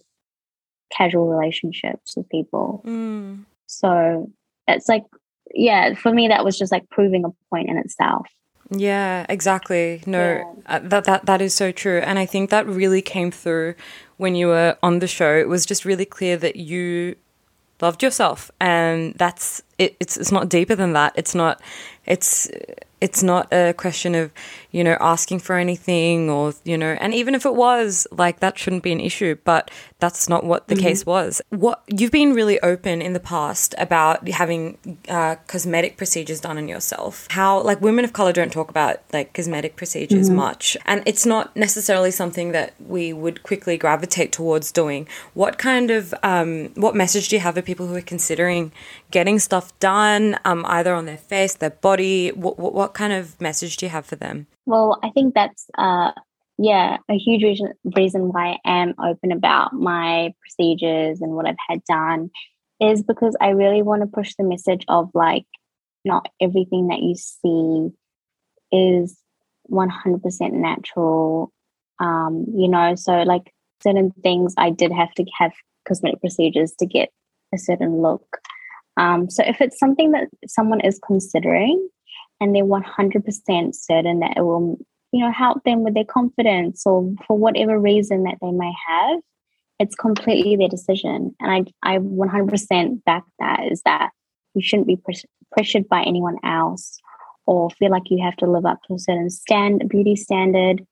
[0.90, 2.82] casual relationships with people.
[2.86, 3.44] Mm.
[3.66, 4.30] So
[4.68, 5.04] it's like
[5.54, 8.26] yeah, for me, that was just like proving a point in itself.
[8.70, 10.02] Yeah, exactly.
[10.06, 10.44] No, yeah.
[10.66, 13.74] Uh, that that that is so true, and I think that really came through
[14.16, 15.36] when you were on the show.
[15.36, 17.16] It was just really clear that you
[17.80, 19.96] loved yourself, and that's it.
[20.00, 21.12] It's it's not deeper than that.
[21.16, 21.60] It's not.
[22.06, 22.50] It's
[23.06, 24.32] it's not a question of
[24.72, 28.58] you know asking for anything or you know and even if it was like that
[28.58, 30.82] shouldn't be an issue but that's not what the mm-hmm.
[30.86, 34.76] case was what you've been really open in the past about having
[35.08, 39.32] uh, cosmetic procedures done on yourself how like women of color don't talk about like
[39.32, 40.38] cosmetic procedures mm-hmm.
[40.38, 45.92] much and it's not necessarily something that we would quickly gravitate towards doing what kind
[45.92, 48.72] of um, what message do you have for people who are considering
[49.12, 53.38] getting stuff done um, either on their face their body what, what, what kind of
[53.40, 54.46] message do you have for them?
[54.64, 56.12] Well i think that's uh,
[56.58, 61.64] yeah a huge reason, reason why i am open about my procedures and what i've
[61.68, 62.30] had done
[62.80, 65.46] is because i really want to push the message of like
[66.04, 67.90] not everything that you see
[68.72, 69.18] is
[69.70, 71.52] 100% natural
[71.98, 72.94] um, you know?
[72.94, 75.52] So like certain things i did have to have
[75.86, 77.10] cosmetic procedures to get
[77.54, 78.38] a certain look.
[78.96, 81.88] Um, so if it's something that someone is considering
[82.40, 84.78] and they're 100% certain that it will,
[85.12, 89.20] you know, help them with their confidence or for whatever reason that they may have,
[89.78, 91.34] it's completely their decision.
[91.40, 94.10] And I, I 100% back that is that
[94.54, 96.98] you shouldn't be pres- pressured by anyone else
[97.46, 100.84] or feel like you have to live up to a certain stand beauty standard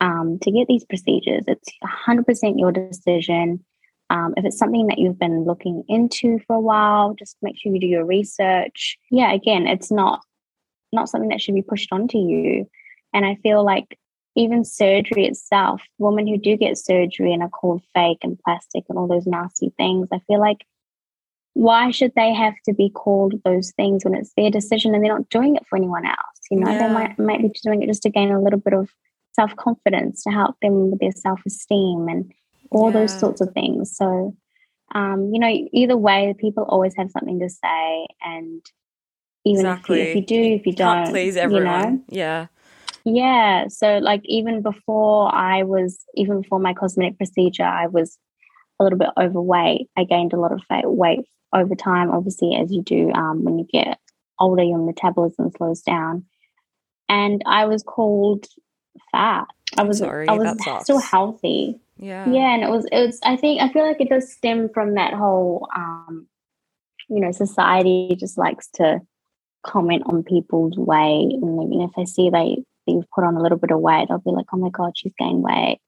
[0.00, 1.44] um, to get these procedures.
[1.46, 1.68] It's
[2.06, 3.64] 100% your decision.
[4.10, 7.72] Um, if it's something that you've been looking into for a while, just make sure
[7.72, 8.98] you do your research.
[9.10, 10.20] Yeah, again, it's not
[10.94, 12.68] not something that should be pushed onto you.
[13.12, 13.98] And I feel like
[14.36, 18.98] even surgery itself, women who do get surgery and are called fake and plastic and
[18.98, 20.64] all those nasty things, I feel like
[21.54, 25.12] why should they have to be called those things when it's their decision and they're
[25.12, 26.18] not doing it for anyone else?
[26.50, 26.88] You know, yeah.
[26.88, 28.90] they might might be doing it just to gain a little bit of
[29.34, 32.32] self confidence to help them with their self esteem and
[32.70, 33.00] all yeah.
[33.00, 33.96] those sorts of things.
[33.96, 34.36] So,
[34.94, 38.60] um, you know, either way, people always have something to say, and
[39.44, 40.00] even exactly.
[40.00, 41.84] if, you, if, you, do, if you don't, please everyone.
[41.84, 42.02] You know?
[42.08, 42.46] Yeah.
[43.04, 43.68] Yeah.
[43.68, 48.18] So, like, even before I was, even before my cosmetic procedure, I was
[48.80, 49.88] a little bit overweight.
[49.96, 51.20] I gained a lot of weight
[51.52, 53.98] over time, obviously, as you do um, when you get
[54.40, 56.24] older, your metabolism slows down.
[57.08, 58.46] And I was called
[59.12, 59.46] fat.
[59.76, 61.80] I was, Sorry, I was still healthy.
[61.98, 62.28] Yeah.
[62.28, 62.54] Yeah.
[62.54, 65.12] And it was, it was, I think, I feel like it does stem from that
[65.12, 66.26] whole, um,
[67.08, 69.00] you know, society just likes to
[69.64, 71.32] comment on people's weight.
[71.32, 74.30] And if they see they you've put on a little bit of weight, I'll be
[74.30, 75.80] like, oh my god, she's gained weight.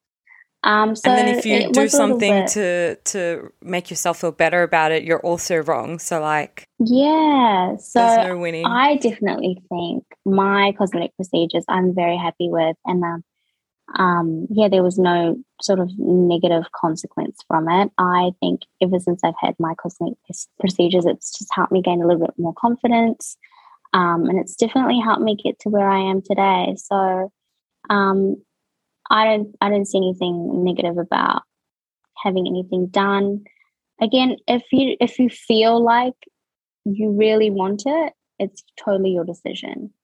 [0.63, 4.91] Um, so and then if you do something to to make yourself feel better about
[4.91, 6.01] it, you're also wrong.
[6.01, 8.67] So like, yeah, so no winning.
[8.67, 13.25] I definitely think my cosmetic procedures I'm very happy with, and um,
[13.95, 17.93] um, yeah, there was no sort of negative consequence from it.
[17.99, 20.19] I think ever since I've had my cosmetic
[20.59, 23.37] procedures, it's just helped me gain a little bit more confidence.
[23.97, 26.77] Um, and it's definitely helped me get to where I am today.
[26.77, 27.33] So
[27.89, 28.37] um,
[29.11, 31.43] I don't I don't see anything negative about
[32.23, 33.45] having anything done.
[34.01, 36.13] Again, if you if you feel like
[36.85, 39.95] you really want it, it's totally your decision.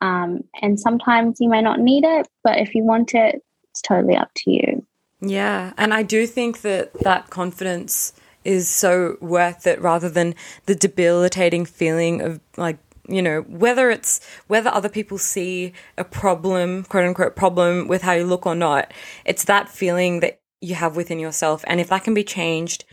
[0.00, 4.16] Um, and sometimes you may not need it, but if you want it, it's totally
[4.16, 4.86] up to you.
[5.20, 10.74] Yeah, and I do think that that confidence is so worth it rather than the
[10.74, 12.78] debilitating feeling of like
[13.08, 18.12] you know whether it's whether other people see a problem quote unquote problem with how
[18.12, 18.92] you look or not
[19.24, 22.84] it's that feeling that you have within yourself and if that can be changed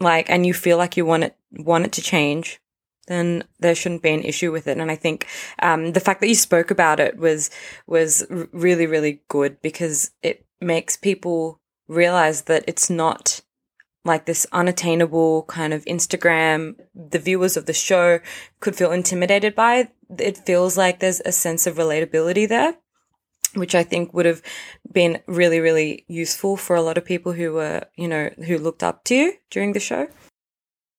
[0.00, 2.60] like and you feel like you want it want it to change
[3.10, 4.78] then there shouldn't be an issue with it.
[4.78, 5.26] And I think
[5.60, 7.50] um, the fact that you spoke about it was
[7.88, 13.40] was really really good because it makes people realize that it's not
[14.04, 16.76] like this unattainable kind of Instagram.
[16.94, 18.20] The viewers of the show
[18.60, 19.88] could feel intimidated by.
[20.18, 22.76] It feels like there's a sense of relatability there
[23.54, 24.42] which I think would have
[24.92, 28.82] been really, really useful for a lot of people who were, you know, who looked
[28.82, 30.06] up to you during the show.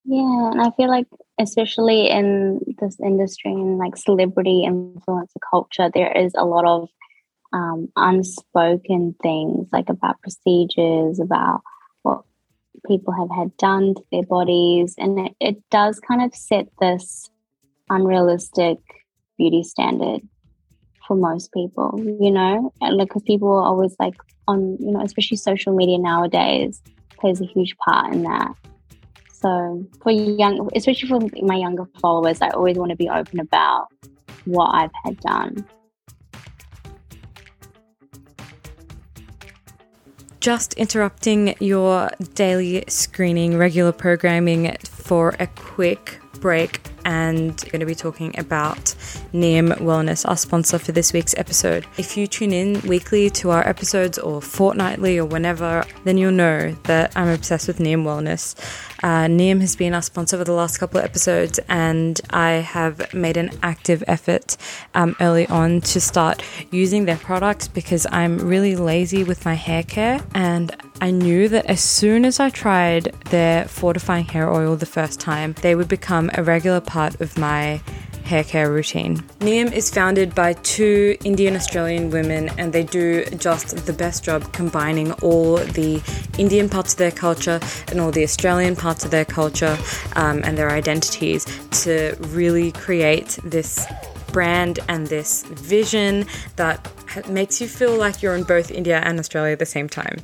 [0.04, 1.08] Yeah, and I feel like
[1.40, 6.90] especially in this industry and like celebrity influencer culture, there is a lot of
[7.54, 11.62] um, unspoken things like about procedures, about
[12.88, 17.30] people have had done to their bodies, and it, it does kind of set this
[17.90, 18.78] unrealistic
[19.38, 20.22] beauty standard
[21.08, 24.16] for most people, you know, and like because people are always like
[24.48, 26.82] on, you know, especially social media nowadays
[27.20, 28.54] plays a huge part in that.
[29.32, 33.88] So for young, especially for my younger followers, I always want to be open about
[34.46, 35.66] what I've had done.
[40.42, 47.96] Just interrupting your daily screening, regular programming for a quick break and going to be
[47.96, 48.96] talking about
[49.34, 51.86] Niyam Wellness, our sponsor for this week's episode.
[51.98, 56.72] If you tune in weekly to our episodes or fortnightly or whenever, then you'll know
[56.84, 58.56] that I'm obsessed with Niyam Wellness.
[59.04, 59.28] Uh,
[59.60, 63.50] has been our sponsor for the last couple of episodes, and I have made an
[63.64, 64.58] active effort
[64.94, 69.84] um, early on to start using their products because I'm really lazy with my hair
[69.84, 74.86] care and I knew that as soon as I tried their fortifying hair oil the
[74.86, 77.82] first time, they would become a regular part of my
[78.32, 79.18] hair care routine.
[79.40, 84.52] Niyam is founded by two Indian Australian women, and they do just the best job
[84.54, 86.02] combining all the
[86.38, 89.78] Indian parts of their culture and all the Australian parts of their culture
[90.16, 91.46] um, and their identities
[91.84, 93.86] to really create this
[94.32, 96.26] brand and this vision
[96.56, 96.90] that
[97.28, 100.18] makes you feel like you're in both India and Australia at the same time.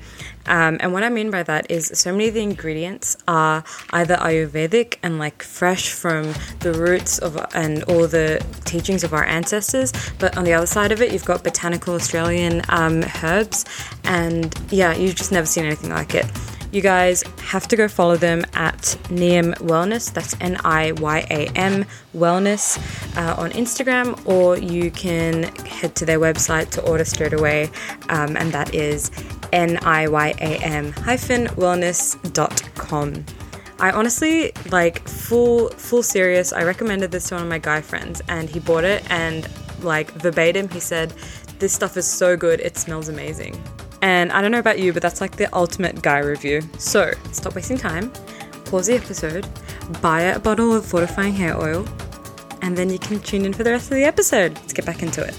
[0.45, 4.15] Um, and what I mean by that is so many of the ingredients are either
[4.15, 9.91] Ayurvedic and like fresh from the roots of and all the teachings of our ancestors,
[10.19, 13.65] but on the other side of it, you've got botanical Australian um, herbs,
[14.05, 16.25] and yeah, you've just never seen anything like it.
[16.71, 20.13] You guys have to go follow them at Niyam Wellness.
[20.13, 22.77] That's N I Y A M Wellness
[23.17, 27.69] uh, on Instagram, or you can head to their website to order straight away,
[28.09, 29.11] um, and that is
[29.53, 33.25] N I Y A M hyphen wellness.com.
[33.79, 36.51] I honestly like full full serious.
[36.51, 39.47] I recommended this to one of my guy friends, and he bought it, and
[39.81, 41.13] like verbatim, he said,
[41.59, 42.59] "This stuff is so good.
[42.59, 43.57] It smells amazing."
[44.01, 46.61] And I don't know about you, but that's like the ultimate guy review.
[46.77, 48.11] So stop wasting time,
[48.65, 49.47] pause the episode,
[50.01, 51.85] buy a bottle of fortifying hair oil,
[52.61, 54.55] and then you can tune in for the rest of the episode.
[54.55, 55.35] Let's get back into it.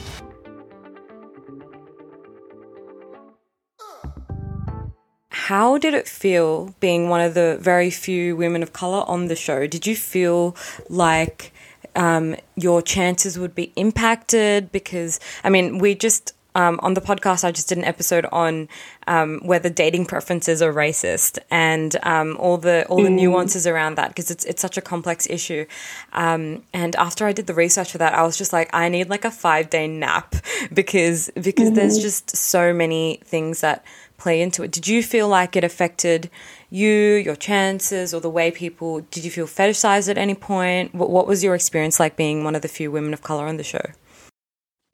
[5.31, 9.37] How did it feel being one of the very few women of color on the
[9.37, 9.67] show?
[9.67, 10.55] Did you feel
[10.91, 11.55] like
[11.97, 14.71] um, your chances would be impacted?
[14.73, 18.69] Because, I mean, we just um, on the podcast, I just did an episode on
[19.07, 23.15] um, whether dating preferences are racist and um, all the all the mm.
[23.15, 25.67] nuances around that because it's it's such a complex issue.
[26.15, 29.09] Um, and after I did the research for that, I was just like, I need
[29.09, 30.35] like a five day nap
[30.75, 31.75] because because mm-hmm.
[31.75, 33.85] there's just so many things that
[34.17, 34.73] play into it.
[34.73, 36.29] Did you feel like it affected
[36.71, 39.03] you, your chances, or the way people?
[39.13, 40.93] Did you feel fetishized at any point?
[40.93, 43.59] What, what was your experience like being one of the few women of color on
[43.59, 43.93] the show?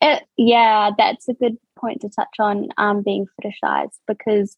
[0.05, 4.55] It, yeah, that's a good point to touch on um, being fetishized because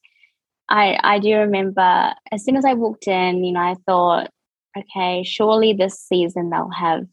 [0.69, 4.31] I I do remember as soon as I walked in, you know, I thought,
[4.77, 7.05] okay, surely this season they'll have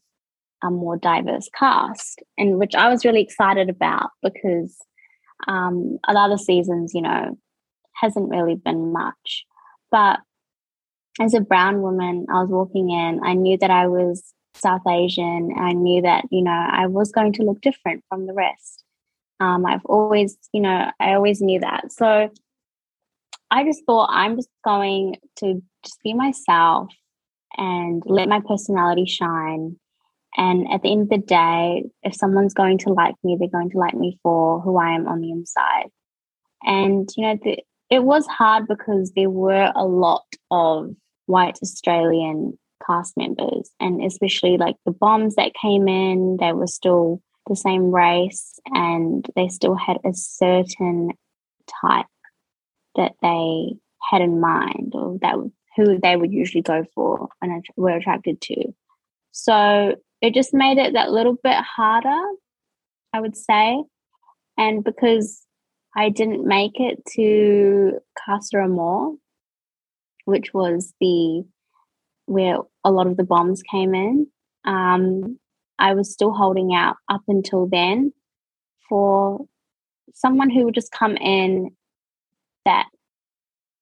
[0.64, 4.76] a more diverse cast, and which I was really excited about because
[5.46, 7.38] um, a lot of seasons, you know,
[7.94, 9.44] hasn't really been much.
[9.92, 10.18] But
[11.20, 15.52] as a brown woman, I was walking in, I knew that I was South Asian.
[15.58, 18.82] I knew that, you know, I was going to look different from the rest.
[19.40, 21.92] Um, I've always, you know, I always knew that.
[21.92, 22.30] So
[23.50, 26.88] I just thought I'm just going to just be myself
[27.56, 29.78] and let my personality shine.
[30.36, 33.70] And at the end of the day, if someone's going to like me, they're going
[33.70, 35.90] to like me for who I am on the inside.
[36.64, 37.58] And, you know, the,
[37.90, 40.94] it was hard because there were a lot of
[41.26, 47.20] white Australian cast members and especially like the bombs that came in they were still
[47.48, 51.10] the same race and they still had a certain
[51.82, 52.06] type
[52.96, 53.74] that they
[54.10, 55.36] had in mind or that
[55.76, 58.72] who they would usually go for and were attracted to
[59.32, 62.22] So it just made it that little bit harder,
[63.12, 63.82] I would say.
[64.56, 65.44] And because
[65.96, 69.16] I didn't make it to Casa Amor,
[70.24, 71.44] which was the
[72.26, 74.26] where a lot of the bombs came in.
[74.64, 75.38] Um,
[75.78, 78.12] I was still holding out up until then
[78.88, 79.46] for
[80.14, 81.70] someone who would just come in
[82.64, 82.86] that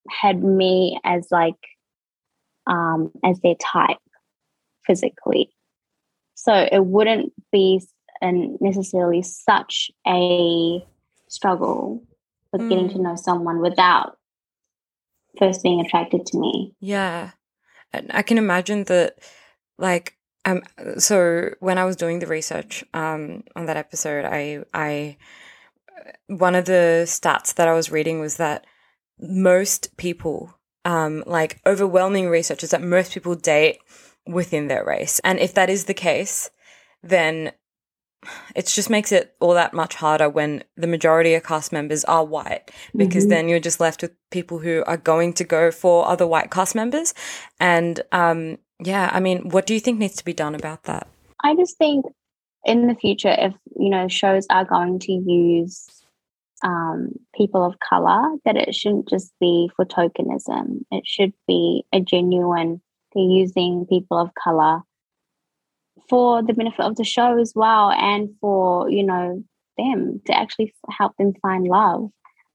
[0.09, 1.55] had me as like
[2.67, 3.99] um, as their type
[4.87, 5.51] physically.
[6.35, 7.81] So it wouldn't be
[8.21, 10.85] an necessarily such a
[11.29, 12.03] struggle
[12.53, 12.69] with mm.
[12.69, 13.03] getting to mm.
[13.03, 14.17] know someone without
[15.39, 16.75] first being attracted to me.
[16.81, 17.31] Yeah.
[18.11, 19.18] I can imagine that
[19.78, 20.62] like um
[20.99, 25.16] so when I was doing the research um on that episode I I
[26.26, 28.66] one of the stats that I was reading was that
[29.18, 33.78] most people um like overwhelming research is that most people date
[34.26, 35.20] within their race.
[35.24, 36.51] And if that is the case,
[37.03, 37.53] then
[38.55, 42.25] it just makes it all that much harder when the majority of cast members are
[42.25, 43.31] white because mm-hmm.
[43.31, 46.75] then you're just left with people who are going to go for other white cast
[46.75, 47.14] members.
[47.59, 51.09] And um, yeah i mean what do you think needs to be done about that?
[51.43, 52.05] I just think
[52.64, 55.87] in the future if you know shows are going to use
[56.64, 60.85] um, people of color that it shouldn't just be for tokenism.
[60.93, 62.81] It should be a genuine
[63.14, 64.81] they're using people of color
[66.09, 69.43] for the benefit of the show as well and for you know
[69.79, 72.11] them to actually help them find love.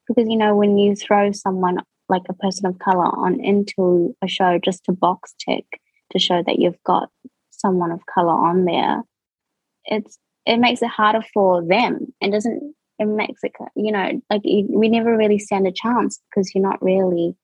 [0.08, 1.80] Because you know when you throw someone
[2.10, 5.66] like a person of color on into a show just to box tick
[6.12, 7.10] to show that you've got
[7.52, 9.04] someone of color on there
[9.88, 12.14] it's it makes it harder for them.
[12.22, 16.54] And doesn't it makes it you know like we never really stand a chance because
[16.54, 17.36] you're not really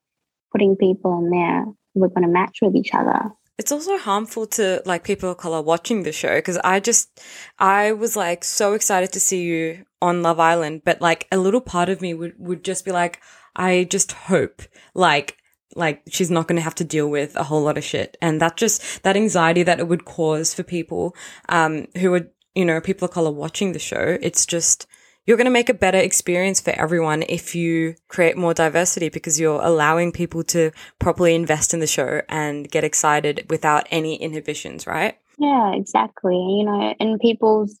[0.52, 4.46] putting people in there who are going to match with each other it's also harmful
[4.46, 7.20] to like people of color watching the show because I just
[7.58, 11.60] I was like so excited to see you on Love Island, but like a little
[11.60, 13.20] part of me would would just be like,
[13.54, 14.62] I just hope
[14.94, 15.36] like
[15.76, 18.40] like she's not going to have to deal with a whole lot of shit, and
[18.40, 21.14] that just that anxiety that it would cause for people
[21.48, 24.18] um who are you know people of color watching the show.
[24.20, 24.86] It's just
[25.26, 29.40] you're going to make a better experience for everyone if you create more diversity because
[29.40, 34.86] you're allowing people to properly invest in the show and get excited without any inhibitions,
[34.86, 35.16] right?
[35.38, 36.34] Yeah, exactly.
[36.34, 37.78] You know, in people's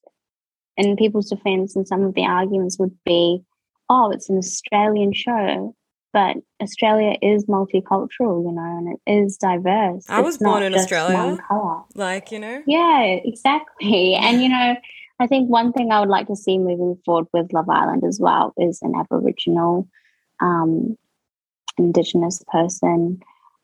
[0.76, 3.44] in people's defense and some of the arguments would be,
[3.88, 5.74] oh, it's an Australian show.
[6.12, 10.04] But Australia is multicultural, you know, and it is diverse.
[10.08, 11.38] I was born in Australia.
[11.96, 12.62] Like, you know?
[12.68, 14.14] Yeah, exactly.
[14.14, 14.76] And you know,
[15.20, 18.18] I think one thing I would like to see moving forward with Love Island as
[18.20, 19.88] well is an Aboriginal,
[20.40, 20.98] um,
[21.78, 23.20] Indigenous person,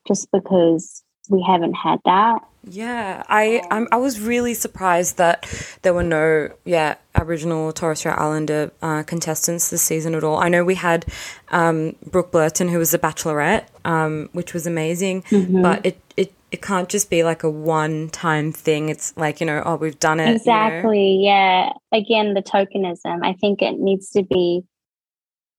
[0.07, 2.41] just because we haven't had that.
[2.63, 5.47] Yeah, I I'm, i was really surprised that
[5.81, 10.37] there were no yeah Aboriginal or Torres Strait Islander uh, contestants this season at all.
[10.37, 11.05] I know we had
[11.49, 15.61] um, Brooke Blurton who was a Bachelorette, um, which was amazing, mm-hmm.
[15.61, 18.89] but it it it can't just be like a one time thing.
[18.89, 20.35] It's like, you know, oh, we've done it.
[20.35, 21.13] Exactly.
[21.13, 21.73] You know?
[21.91, 21.97] Yeah.
[21.97, 23.25] Again, the tokenism.
[23.25, 24.63] I think it needs to be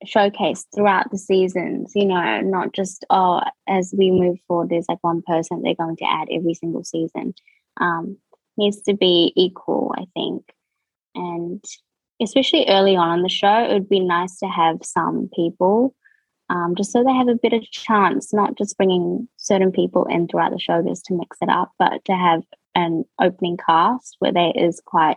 [0.07, 5.03] showcased throughout the seasons, you know, not just, oh, as we move forward, there's like
[5.03, 7.35] one person they're going to add every single season.
[7.81, 8.19] Um,
[8.57, 10.45] needs to be equal, I think.
[11.15, 11.65] And
[12.21, 15.95] especially early on in the show, it would be nice to have some people
[16.53, 20.53] um, just so they have a better chance, not just bringing certain people in throughout
[20.53, 22.43] the show just to mix it up, but to have
[22.75, 25.17] an opening cast where there is quite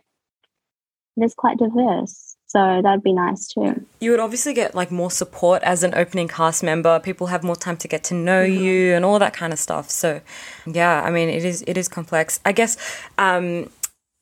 [1.17, 2.34] there's quite diverse.
[2.47, 3.85] So that'd be nice too.
[3.99, 6.99] You would obviously get like more support as an opening cast member.
[6.99, 8.63] People have more time to get to know mm-hmm.
[8.63, 9.89] you and all that kind of stuff.
[9.89, 10.21] So
[10.65, 12.39] yeah, I mean it is it is complex.
[12.45, 12.77] I guess
[13.17, 13.69] um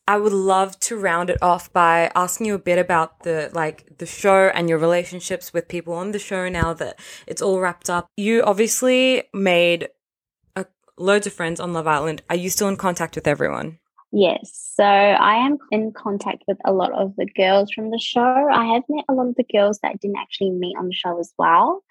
[0.08, 3.98] I would love to round it off by asking you a bit about the like
[4.00, 7.90] the show and your relationships with people on the show now that it's all wrapped
[7.90, 8.08] up.
[8.18, 9.90] You obviously made
[10.58, 10.66] a,
[10.98, 12.22] loads of friends on Love Island.
[12.30, 13.80] Are you still in contact with everyone?
[14.16, 14.72] Yes.
[14.76, 18.22] So I am in contact with a lot of the girls from the show.
[18.22, 20.94] I have met a lot of the girls that I didn't actually meet on the
[20.94, 21.84] show as well.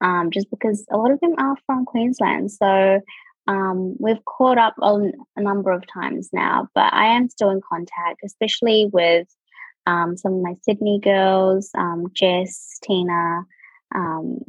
[0.00, 2.50] Um, just because a lot of them are from Queensland.
[2.50, 3.00] So
[3.46, 7.60] um, we've caught up on a number of times now, but I am still in
[7.60, 9.28] contact, especially with
[9.86, 13.42] um, some of my Sydney girls, um, Jess, Tina,
[13.94, 14.40] um,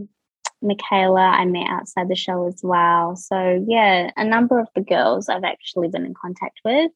[0.63, 3.15] Michaela, I met outside the show as well.
[3.15, 6.91] So, yeah, a number of the girls I've actually been in contact with.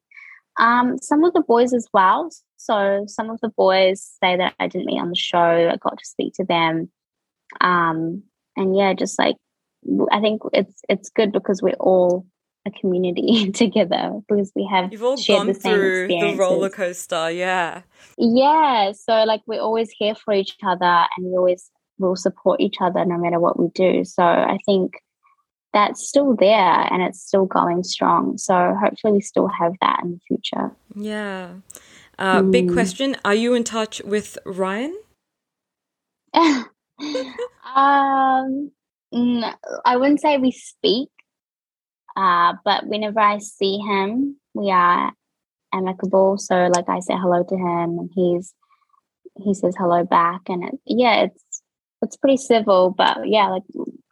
[0.57, 2.29] Um, some of the boys as well.
[2.57, 5.97] So, some of the boys say that I didn't meet on the show, I got
[5.97, 6.89] to speak to them.
[7.59, 8.23] Um,
[8.55, 9.35] and yeah, just like
[10.11, 12.25] I think it's it's good because we're all
[12.65, 17.81] a community together because we have you've all gone the through the roller coaster yeah
[18.17, 22.77] yeah so like we're always here for each other and we always will support each
[22.79, 24.93] other no matter what we do so i think
[25.73, 28.37] that's still there and it's still going strong.
[28.37, 30.71] So hopefully we still have that in the future.
[30.95, 31.53] Yeah.
[32.19, 32.51] Uh, mm.
[32.51, 33.17] big question.
[33.25, 34.95] Are you in touch with ryan?
[37.75, 38.71] Um
[39.11, 39.51] no,
[39.83, 41.09] i wouldn't say we speak
[42.15, 45.11] uh, but whenever I see him, we are
[45.73, 46.37] amicable.
[46.37, 48.53] So like I say hello to him and he's
[49.43, 51.42] he says hello back and it, yeah, it's
[52.03, 53.63] it's pretty civil, but yeah, like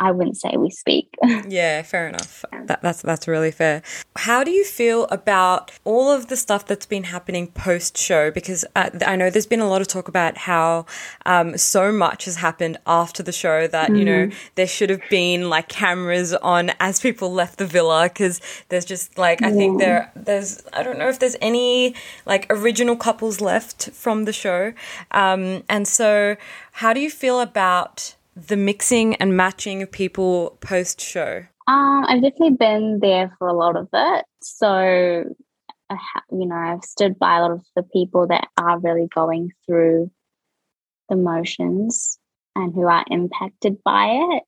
[0.02, 1.16] I wouldn't say we speak.
[1.48, 2.44] yeah, fair enough.
[2.66, 3.84] That, that's that's really fair.
[4.16, 8.32] How do you feel about all of the stuff that's been happening post show?
[8.32, 10.88] Because uh, I know there's been a lot of talk about how
[11.28, 13.96] um, so much has happened after the show that mm-hmm.
[13.96, 14.48] you know mm-hmm.
[14.56, 19.20] there should have been like cameras on as people left the villa because there's just
[19.20, 19.54] like I yeah.
[19.56, 21.94] think there there's I don't know if there's any
[22.26, 24.74] like original couples left from the show,
[25.12, 26.38] um, and so
[26.72, 31.46] how do you feel about the mixing and matching of people post show?
[31.68, 34.26] Um, I've definitely been there for a lot of it.
[34.42, 35.26] So,
[36.32, 40.12] you know, I've stood by a lot of the people that are really going through
[41.10, 42.18] the motions
[42.56, 44.44] and who are impacted by it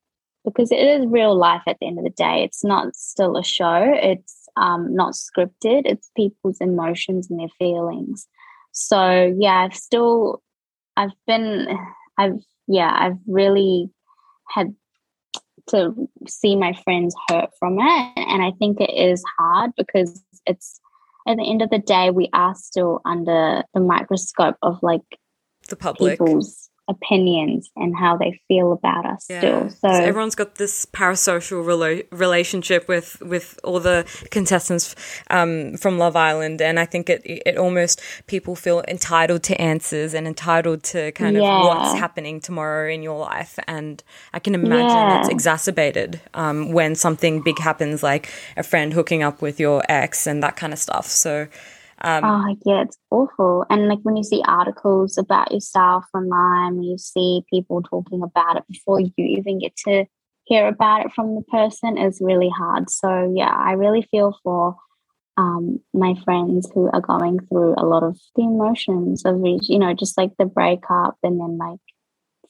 [0.46, 2.44] because it is real life at the end of the day.
[2.44, 8.28] It's not still a show, it's um, not scripted, it's people's emotions and their feelings.
[8.72, 10.42] So, yeah, I've still,
[10.98, 11.68] I've been,
[12.18, 13.89] I've yeah, I've really
[14.47, 14.74] had
[15.68, 15.93] to
[16.28, 18.14] see my friends hurt from it.
[18.18, 20.80] And I think it is hard because it's
[21.28, 25.01] at the end of the day, we are still under the microscope of like
[25.70, 29.40] the public people's opinions and how they feel about us yeah.
[29.40, 29.70] still.
[29.70, 34.96] So, so, everyone's got this parasocial relo- relationship with with all the contestants
[35.30, 40.14] um, from Love Island, and I think it it almost people feel entitled to answers
[40.14, 41.60] and entitled to kind yeah.
[41.60, 43.58] of what's happening tomorrow in your life.
[43.68, 44.04] And
[44.34, 45.20] I can imagine yeah.
[45.20, 50.28] it's exacerbated um, when something big happens, like a friend hooking up with your ex
[50.28, 51.08] and that kind of stuff.
[51.08, 51.48] So.
[52.04, 53.66] Um, oh yeah, it's awful.
[53.70, 58.64] And like when you see articles about yourself online, you see people talking about it
[58.68, 60.06] before you even get to
[60.43, 62.89] hear about it from the person, is really hard.
[62.89, 64.76] So yeah, I really feel for
[65.38, 69.93] um, my friends who are going through a lot of the emotions of you know
[69.93, 71.80] just like the breakup and then like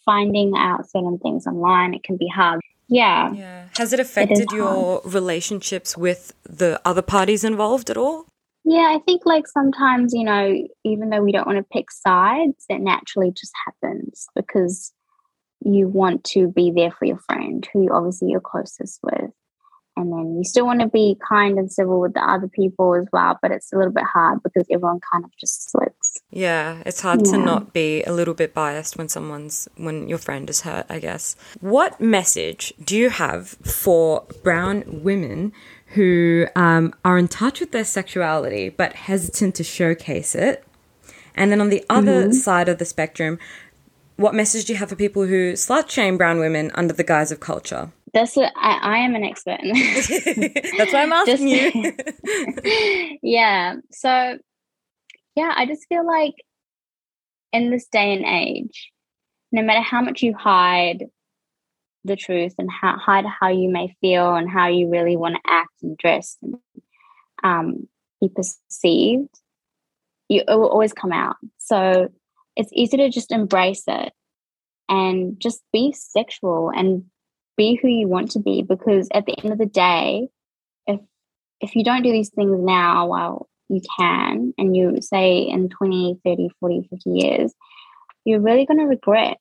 [0.04, 1.94] finding out certain things online.
[1.94, 2.60] It can be hard.
[2.90, 3.32] Yeah.
[3.34, 3.66] Yeah.
[3.78, 8.26] Has it affected it your relationships with the other parties involved at all?
[8.66, 10.56] Yeah, I think like sometimes, you know,
[10.86, 14.94] even though we don't want to pick sides, it naturally just happens because
[15.66, 19.32] you want to be there for your friend who obviously you're closest with.
[19.96, 23.08] And then you still want to be kind and civil with the other people as
[23.14, 26.20] well, but it's a little bit hard because everyone kind of just slips.
[26.32, 27.34] Yeah, it's hard yeah.
[27.34, 30.98] to not be a little bit biased when someone's when your friend is hurt, I
[30.98, 31.36] guess.
[31.60, 35.54] What message do you have for brown women
[35.94, 40.64] who um, are in touch with their sexuality but hesitant to showcase it.
[41.36, 42.32] And then on the other mm-hmm.
[42.32, 43.40] side of the spectrum,
[44.18, 47.32] what message do you have for people who slut shame brown women under the guise
[47.32, 47.92] of culture?
[48.14, 49.74] That's what I, I am an expert in.
[50.78, 53.18] That's why I'm asking just, you.
[53.24, 53.76] yeah.
[53.92, 54.38] So,
[55.36, 56.36] yeah, I just feel like
[57.52, 58.92] in this day and age,
[59.52, 61.06] no matter how much you hide
[62.04, 65.42] the truth and how, hide how you may feel and how you really want to
[65.48, 66.56] act and dress and
[67.44, 67.88] um,
[68.22, 69.30] be perceived,
[70.30, 71.36] you, it will always come out.
[71.58, 72.10] So
[72.56, 74.14] it's easy to just embrace it
[74.90, 77.06] and just be sexual and
[77.58, 80.28] be who you want to be because at the end of the day,
[80.88, 81.00] if
[81.62, 86.20] if you don't do these things now, well, you can, and you say in 20,
[86.26, 87.54] 30, 40, 50 years,
[88.26, 89.38] you're really going to regret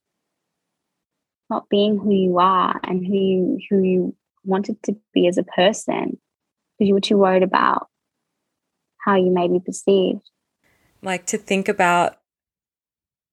[1.51, 5.43] not being who you are and who you who you wanted to be as a
[5.43, 6.19] person
[6.79, 7.89] because you were too worried about
[8.99, 10.29] how you may be perceived.
[11.03, 12.19] Like to think about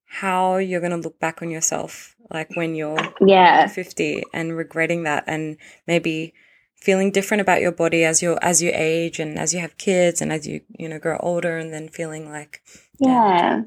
[0.05, 5.03] how you're going to look back on yourself like when you're yeah 50 and regretting
[5.03, 5.55] that and
[5.85, 6.33] maybe
[6.75, 10.19] feeling different about your body as you as you age and as you have kids
[10.19, 12.63] and as you you know grow older and then feeling like
[12.99, 13.61] yeah yeah.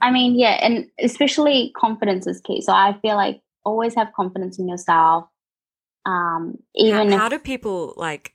[0.00, 2.60] I mean, yeah, and especially confidence is key.
[2.60, 5.26] So I feel like always have confidence in yourself.
[6.06, 8.34] Um, even how, how do people like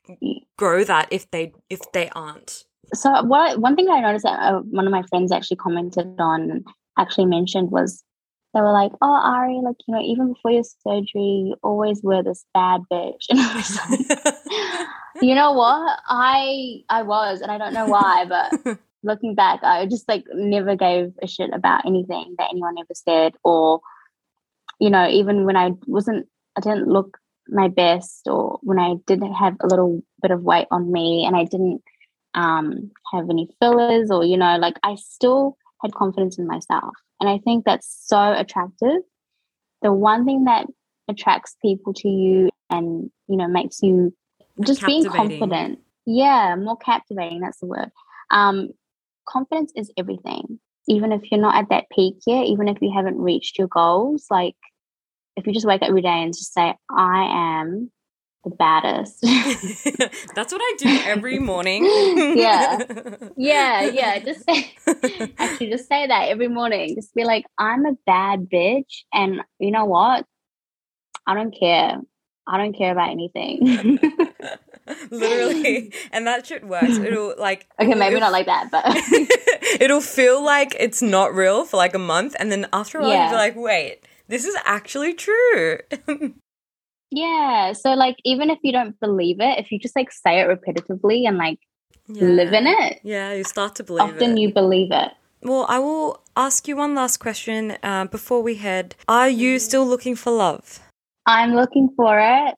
[0.58, 2.66] grow that if they if they aren't?
[2.94, 6.64] So what one thing I noticed that uh, one of my friends actually commented on,
[6.98, 8.04] actually mentioned was
[8.54, 12.24] they were like, "Oh, Ari, like you know, even before your surgery, you always were
[12.24, 14.88] this bad bitch," and I was like,
[15.22, 16.00] you know what?
[16.08, 20.76] I I was, and I don't know why, but looking back, I just like never
[20.76, 23.82] gave a shit about anything that anyone ever said, or
[24.80, 26.28] you know, even when I wasn't,
[26.58, 30.68] I didn't look my best, or when I didn't have a little bit of weight
[30.72, 31.82] on me, and I didn't
[32.34, 37.30] um, have any fillers, or you know, like I still had confidence in myself, and
[37.30, 39.02] I think that's so attractive.
[39.82, 40.68] The one thing that
[41.10, 44.14] attracts people to you and you know makes you
[44.62, 45.80] just being confident.
[46.06, 47.92] Yeah more captivating that's the word.
[48.32, 48.70] Um
[49.30, 50.60] confidence is everything.
[50.88, 54.26] Even if you're not at that peak yet even if you haven't reached your goals
[54.32, 54.56] like
[55.36, 57.92] if you just wake up every day and just say i am
[58.46, 59.22] the baddest.
[60.34, 61.86] That's what i do every morning.
[62.36, 62.80] Yeah.
[63.38, 64.74] Yeah yeah just say
[65.38, 66.96] actually just say that every morning.
[66.96, 70.26] Just be like i'm a bad bitch and you know what?
[71.28, 71.98] I don't care.
[72.48, 74.00] I don't care about anything.
[75.12, 75.94] Literally.
[76.12, 76.98] And that shit works.
[76.98, 78.86] It'll like Okay, maybe not like that, but
[79.82, 83.12] it'll feel like it's not real for like a month and then after a while
[83.12, 83.22] yeah.
[83.24, 85.78] you'll be like, wait, this is actually true.
[87.12, 87.74] yeah.
[87.74, 91.28] So like even if you don't believe it, if you just like say it repetitively
[91.28, 91.60] and like
[92.08, 92.24] yeah.
[92.24, 93.00] live in it.
[93.04, 94.42] Yeah, you start to believe often it.
[94.42, 95.12] you believe it.
[95.42, 98.96] Well, I will ask you one last question uh, before we head.
[99.08, 99.60] Are you mm-hmm.
[99.60, 100.82] still looking for love?
[101.26, 102.56] I'm looking for it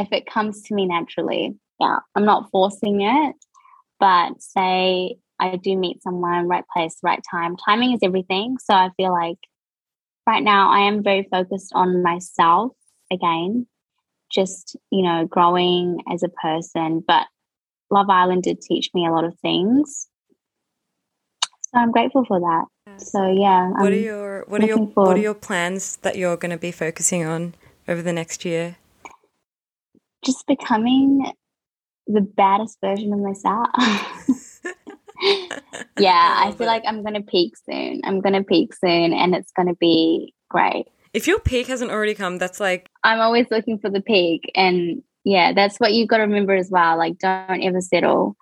[0.00, 1.54] if it comes to me naturally.
[1.78, 3.36] Yeah, I'm not forcing it,
[3.98, 7.56] but say I do meet someone, right place, right time.
[7.56, 8.56] Timing is everything.
[8.58, 9.38] So I feel like
[10.26, 12.72] right now I am very focused on myself
[13.12, 13.66] again,
[14.30, 17.02] just, you know, growing as a person.
[17.06, 17.26] But
[17.90, 20.08] Love Island did teach me a lot of things.
[21.62, 23.00] So I'm grateful for that.
[23.00, 23.68] So yeah.
[23.70, 24.96] What I'm are your what are your forward.
[24.96, 27.54] what are your plans that you're going to be focusing on
[27.88, 28.76] over the next year?
[30.24, 31.32] Just becoming
[32.06, 33.68] the baddest version of myself.
[35.98, 36.70] yeah, I, I feel it.
[36.70, 38.00] like I'm going to peak soon.
[38.04, 40.86] I'm going to peak soon and it's going to be great.
[41.12, 45.02] If your peak hasn't already come, that's like I'm always looking for the peak and
[45.24, 46.96] yeah, that's what you've got to remember as well.
[46.96, 48.36] Like don't ever settle.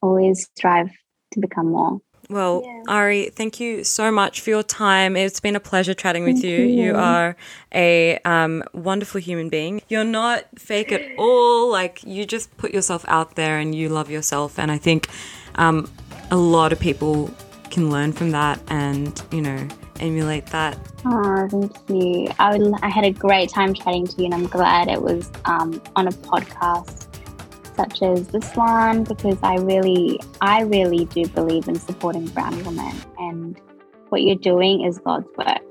[0.00, 0.90] Always strive
[1.32, 2.00] to become more.
[2.32, 2.82] Well, yeah.
[2.88, 5.16] Ari, thank you so much for your time.
[5.16, 6.56] It's been a pleasure chatting with you.
[6.56, 6.84] you.
[6.84, 6.96] you.
[6.96, 7.36] are
[7.74, 9.82] a um, wonderful human being.
[9.88, 11.70] You're not fake at all.
[11.70, 14.58] Like, you just put yourself out there and you love yourself.
[14.58, 15.08] And I think
[15.56, 15.90] um,
[16.30, 17.30] a lot of people
[17.70, 19.68] can learn from that and, you know,
[20.00, 20.78] emulate that.
[21.04, 22.28] Oh, thank you.
[22.38, 25.30] I, would, I had a great time chatting to you, and I'm glad it was
[25.44, 27.11] um, on a podcast
[27.82, 32.94] such as this one because I really, I really do believe in supporting brown women
[33.18, 33.60] and
[34.10, 35.62] what you're doing is God's work.